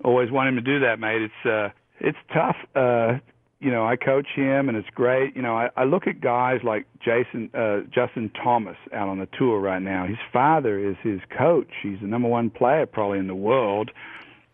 [0.04, 1.22] Always want him to do that, mate.
[1.22, 1.70] It's uh,
[2.00, 2.58] it's tough.
[2.76, 3.20] Uh,
[3.60, 5.36] you know, I coach him, and it's great.
[5.36, 9.28] You know, I, I look at guys like Jason, uh, Justin Thomas out on the
[9.38, 10.06] tour right now.
[10.06, 11.70] His father is his coach.
[11.82, 13.89] He's the number one player probably in the world,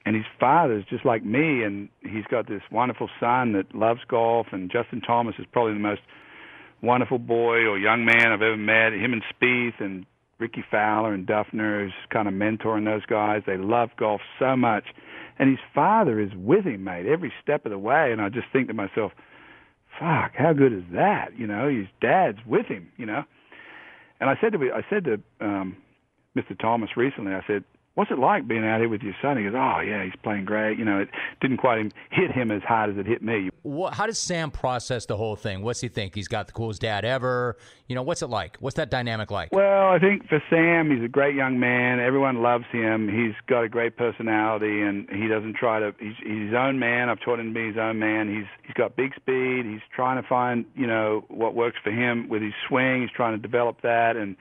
[0.05, 4.01] and his father is just like me, and he's got this wonderful son that loves
[4.07, 4.47] golf.
[4.51, 6.01] And Justin Thomas is probably the most
[6.81, 8.93] wonderful boy or young man I've ever met.
[8.93, 10.05] Him and Spieth and
[10.39, 13.41] Rickie Fowler and Dufner is kind of mentoring those guys.
[13.45, 14.85] They love golf so much.
[15.39, 18.11] And his father is with him, mate, every step of the way.
[18.11, 19.13] And I just think to myself,
[19.97, 21.37] fuck, how good is that?
[21.37, 23.23] You know, his dad's with him, you know.
[24.19, 25.77] And I said to I said to um
[26.35, 26.57] Mr.
[26.59, 27.63] Thomas recently, I said,
[27.95, 29.37] What's it like being out here with your son?
[29.37, 30.77] He goes, Oh yeah, he's playing great.
[30.77, 31.09] You know, it
[31.41, 33.49] didn't quite hit him as hard as it hit me.
[33.63, 35.63] What, how does Sam process the whole thing?
[35.63, 36.15] What's he think?
[36.15, 37.57] He's got the coolest dad ever.
[37.87, 38.57] You know, what's it like?
[38.59, 39.49] What's that dynamic like?
[39.51, 41.99] Well, I think for Sam, he's a great young man.
[41.99, 43.09] Everyone loves him.
[43.09, 45.93] He's got a great personality, and he doesn't try to.
[45.99, 47.09] He's, he's his own man.
[47.09, 48.33] I've taught him to be his own man.
[48.33, 49.65] He's he's got big speed.
[49.65, 53.01] He's trying to find you know what works for him with his swing.
[53.01, 54.37] He's trying to develop that, and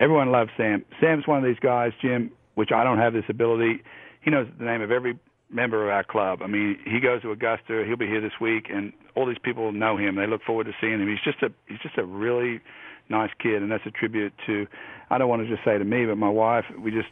[0.00, 0.84] everyone loves Sam.
[1.00, 3.82] Sam's one of these guys, Jim, which I don't have this ability.
[4.22, 5.18] He knows the name of every
[5.50, 6.40] member of our club.
[6.42, 7.84] I mean, he goes to Augusta.
[7.86, 10.16] He'll be here this week, and all these people know him.
[10.16, 11.08] They look forward to seeing him.
[11.08, 12.60] He's just a he's just a really
[13.08, 14.66] nice kid, and that's a tribute to.
[15.10, 16.64] I don't want to just say to me, but my wife.
[16.78, 17.08] We just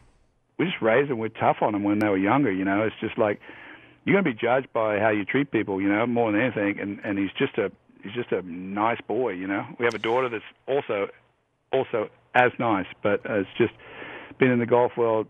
[0.58, 1.18] we just raised them.
[1.18, 2.50] We're tough on them when they were younger.
[2.50, 3.40] You know, it's just like
[4.04, 5.80] you're going to be judged by how you treat people.
[5.80, 6.80] You know, more than anything.
[6.80, 7.70] And and he's just a
[8.02, 9.30] he's just a nice boy.
[9.30, 11.08] You know, we have a daughter that's also
[11.72, 13.72] also as nice, but uh, it's just
[14.40, 15.28] been in the golf world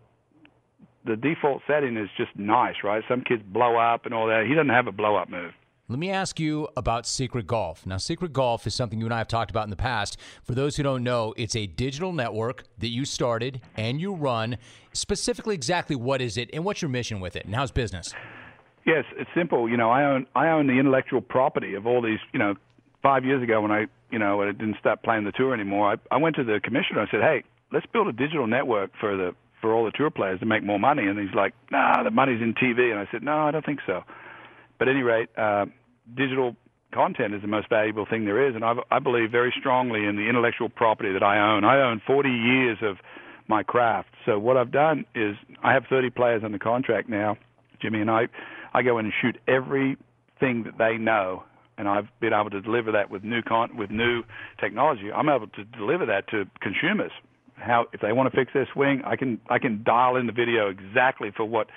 [1.05, 3.03] the default setting is just nice, right?
[3.09, 4.47] Some kids blow up and all that.
[4.47, 5.53] He doesn't have a blow up move.
[5.89, 7.85] Let me ask you about Secret Golf.
[7.85, 10.19] Now, Secret Golf is something you and I have talked about in the past.
[10.45, 14.57] For those who don't know, it's a digital network that you started and you run.
[14.93, 18.15] Specifically, exactly what is it and what's your mission with it and how's business?
[18.87, 19.69] Yes, it's simple.
[19.69, 22.21] You know, I own I own the intellectual property of all these.
[22.33, 22.55] You know,
[23.03, 25.93] five years ago when I you know when I didn't start playing the tour anymore,
[25.93, 27.01] I, I went to the commissioner.
[27.01, 27.43] I said, hey,
[27.73, 30.79] let's build a digital network for the for all the tour players to make more
[30.79, 31.07] money.
[31.07, 32.91] And he's like, nah, the money's in TV.
[32.91, 34.01] And I said, no, I don't think so.
[34.79, 35.67] But at any rate, uh,
[36.17, 36.57] digital
[36.93, 40.17] content is the most valuable thing there is, and I, I believe very strongly in
[40.17, 41.65] the intellectual property that I own.
[41.65, 42.97] I own 40 years of
[43.49, 44.09] my craft.
[44.27, 47.37] So what I've done is I have 30 players under contract now,
[47.81, 48.29] Jimmy, and I
[48.73, 51.43] I go in and shoot everything that they know,
[51.77, 54.23] and I've been able to deliver that with new con with new
[54.61, 55.11] technology.
[55.13, 57.13] I'm able to deliver that to consumers.
[57.61, 60.33] How if they want to fix their swing, I can I can dial in the
[60.33, 61.69] video exactly for what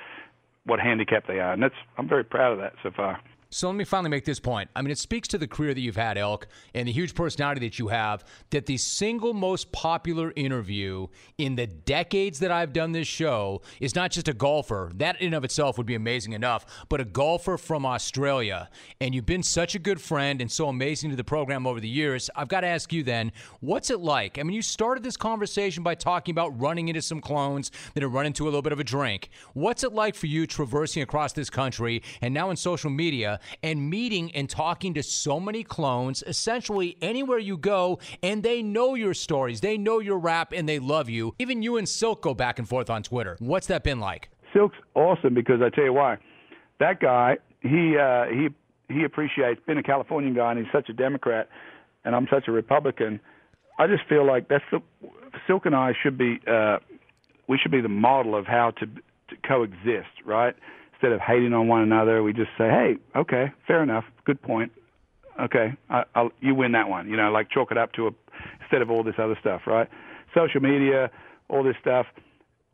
[0.65, 3.19] what handicap they are, and that's I'm very proud of that so far.
[3.53, 4.71] So let me finally make this point.
[4.75, 7.59] I mean, it speaks to the career that you've had, Elk, and the huge personality
[7.67, 11.05] that you have, that the single most popular interview
[11.37, 14.91] in the decades that I've done this show is not just a golfer.
[14.95, 18.71] That in and of itself would be amazing enough, but a golfer from Australia.
[18.99, 21.87] And you've been such a good friend and so amazing to the program over the
[21.87, 22.31] years.
[22.35, 24.39] I've got to ask you then, what's it like?
[24.39, 28.15] I mean, you started this conversation by talking about running into some clones that have
[28.15, 29.29] run into a little bit of a drink.
[29.53, 33.39] What's it like for you traversing across this country and now in social media?
[33.61, 38.95] And meeting and talking to so many clones, essentially anywhere you go, and they know
[38.95, 41.35] your stories, they know your rap, and they love you.
[41.39, 43.35] Even you and Silk go back and forth on Twitter.
[43.39, 44.29] What's that been like?
[44.53, 46.17] Silk's awesome because I tell you why.
[46.79, 48.49] That guy, he uh, he
[48.93, 51.49] he appreciates being a Californian guy, and he's such a Democrat,
[52.05, 53.19] and I'm such a Republican.
[53.79, 54.81] I just feel like that's the
[55.47, 56.77] Silk and I should be uh,
[57.47, 60.55] we should be the model of how to, to coexist, right?
[61.03, 64.71] Instead of hating on one another, we just say, "Hey, okay, fair enough, good point.
[65.41, 68.11] Okay, I, I'll, you win that one." You know, like chalk it up to a
[68.61, 69.89] instead of all this other stuff, right?
[70.33, 71.11] Social media,
[71.49, 72.05] all this stuff,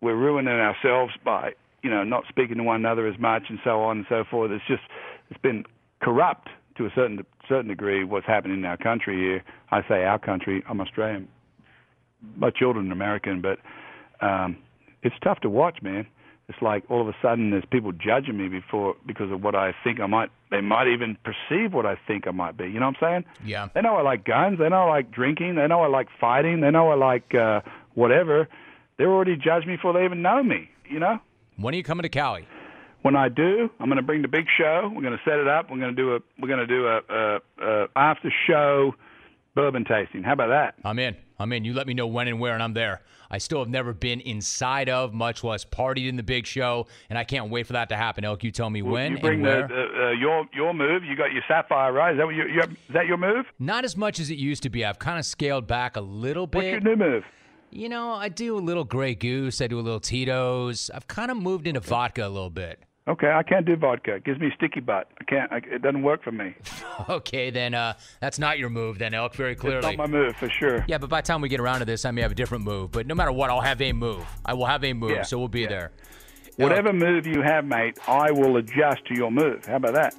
[0.01, 3.81] we're ruining ourselves by you know not speaking to one another as much and so
[3.81, 4.51] on and so forth.
[4.51, 4.83] It's just
[5.31, 5.65] it's been
[5.99, 9.43] corrupt to a certain certain degree what's happening in our country here.
[9.71, 10.63] I say our country.
[10.69, 11.27] I'm Australian.
[12.35, 13.57] My children are American, but
[14.23, 14.57] um,
[15.01, 16.05] it's tough to watch, man
[16.49, 19.73] it's like all of a sudden there's people judging me before because of what I
[19.83, 20.31] think I might.
[20.49, 22.65] They might even perceive what I think I might be.
[22.65, 23.25] You know what I'm saying?
[23.45, 23.67] Yeah.
[23.75, 24.57] They know I like guns.
[24.57, 25.55] They know I like drinking.
[25.55, 26.61] They know I like fighting.
[26.61, 27.61] They know I like uh,
[27.93, 28.47] whatever.
[28.97, 30.71] They're already judged me before they even know me.
[30.89, 31.19] You know?
[31.57, 32.47] When are you coming to Cali?
[33.03, 34.91] When I do, I'm going to bring the big show.
[34.93, 35.69] We're going to set it up.
[35.69, 36.19] We're going to do a.
[36.41, 38.95] We're going to do a, a, a after show
[39.55, 40.23] bourbon tasting.
[40.23, 40.75] How about that?
[40.83, 41.15] I'm in.
[41.39, 41.63] I'm in.
[41.63, 43.01] You let me know when and where, and I'm there.
[43.31, 47.17] I still have never been inside of, much less partied in the big show, and
[47.17, 48.25] I can't wait for that to happen.
[48.25, 49.67] Elk, you tell me well, when you bring and where.
[49.67, 51.03] The, the, uh, your your move.
[51.03, 52.13] You got your sapphire, right?
[52.13, 53.45] Is that what you, you is that your move?
[53.59, 54.83] Not as much as it used to be.
[54.83, 56.57] I've kind of scaled back a little bit.
[56.57, 57.23] What's your new move?
[57.71, 59.61] You know, I do a little Grey Goose.
[59.61, 60.89] I do a little Tito's.
[60.93, 62.83] I've kind of moved into vodka a little bit.
[63.09, 64.15] Okay, I can't do vodka.
[64.15, 65.07] It gives me sticky butt.
[65.19, 65.51] I can't.
[65.51, 66.53] I, it doesn't work for me.
[67.09, 69.33] okay, then uh, that's not your move, then Elk.
[69.33, 70.85] Very clearly, it's not my move for sure.
[70.87, 72.63] Yeah, but by the time we get around to this, I may have a different
[72.63, 72.91] move.
[72.91, 74.27] But no matter what, I'll have a move.
[74.45, 75.23] I will have a move, yeah.
[75.23, 75.69] so we'll be yeah.
[75.69, 75.91] there.
[76.57, 79.65] Whatever move you have, mate, I will adjust to your move.
[79.65, 80.13] How about that?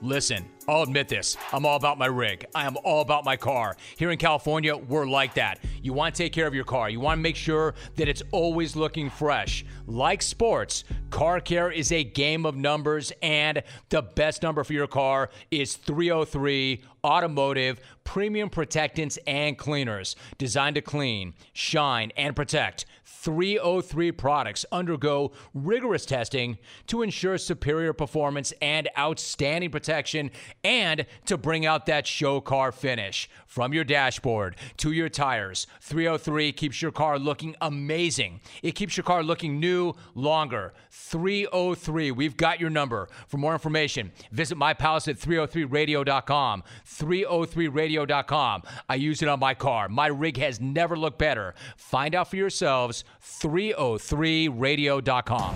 [0.00, 1.36] Listen, I'll admit this.
[1.52, 2.46] I'm all about my rig.
[2.54, 3.76] I am all about my car.
[3.96, 5.58] Here in California, we're like that.
[5.82, 6.88] You want to take care of your car.
[6.88, 9.64] You want to make sure that it's always looking fresh.
[9.88, 14.86] Like sports, car care is a game of numbers, and the best number for your
[14.86, 20.14] car is 303 Automotive Premium Protectants and Cleaners.
[20.38, 22.86] Designed to clean, shine, and protect.
[23.20, 26.56] 303 products undergo rigorous testing
[26.86, 30.30] to ensure superior performance and outstanding protection
[30.64, 33.28] and to bring out that show car finish.
[33.46, 38.40] From your dashboard to your tires, 303 keeps your car looking amazing.
[38.62, 40.72] It keeps your car looking new longer.
[40.90, 43.08] 303, we've got your number.
[43.26, 46.62] For more information, visit my palace at 303radio.com.
[46.86, 48.62] 303radio.com.
[48.88, 49.88] I use it on my car.
[49.90, 51.54] My rig has never looked better.
[51.76, 55.54] Find out for yourselves 303radio.com.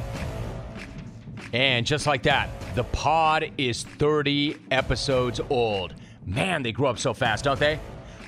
[1.53, 5.95] And just like that, the pod is 30 episodes old.
[6.27, 7.79] Man, they grow up so fast, don't they?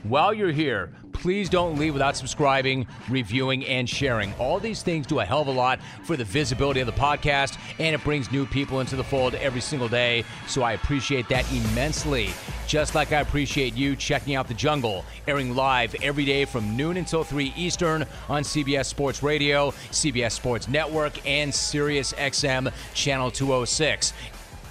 [0.09, 4.33] While you're here, please don't leave without subscribing, reviewing, and sharing.
[4.35, 7.59] All these things do a hell of a lot for the visibility of the podcast,
[7.81, 10.25] and it brings new people into the fold every single day.
[10.47, 12.31] So I appreciate that immensely.
[12.67, 16.97] just like I appreciate you checking out The Jungle, airing live every day from noon
[16.97, 24.13] until 3 Eastern on CBS Sports Radio, CBS Sports Network, and Sirius XM Channel 206.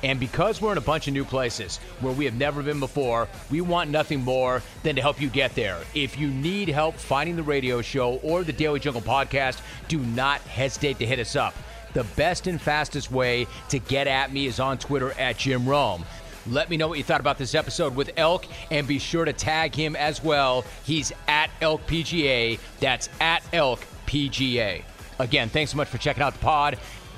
[0.05, 3.27] And because we're in a bunch of new places where we have never been before,
[3.49, 5.79] we want nothing more than to help you get there.
[5.95, 10.41] If you need help finding the radio show or the Daily Jungle podcast, do not
[10.41, 11.55] hesitate to hit us up.
[11.93, 16.05] The best and fastest way to get at me is on Twitter at Jim Rome.
[16.45, 19.33] Let me know what you thought about this episode with Elk, and be sure to
[19.33, 20.65] tag him as well.
[20.83, 22.59] He's at Elk PGA.
[22.79, 24.83] That's at Elk PGA.
[25.17, 26.77] Again, thanks so much for checking out the pod.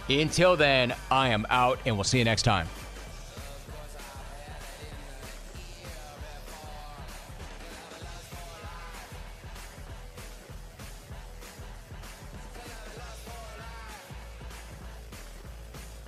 [0.10, 2.68] Until then, I am out, and we'll see you next time.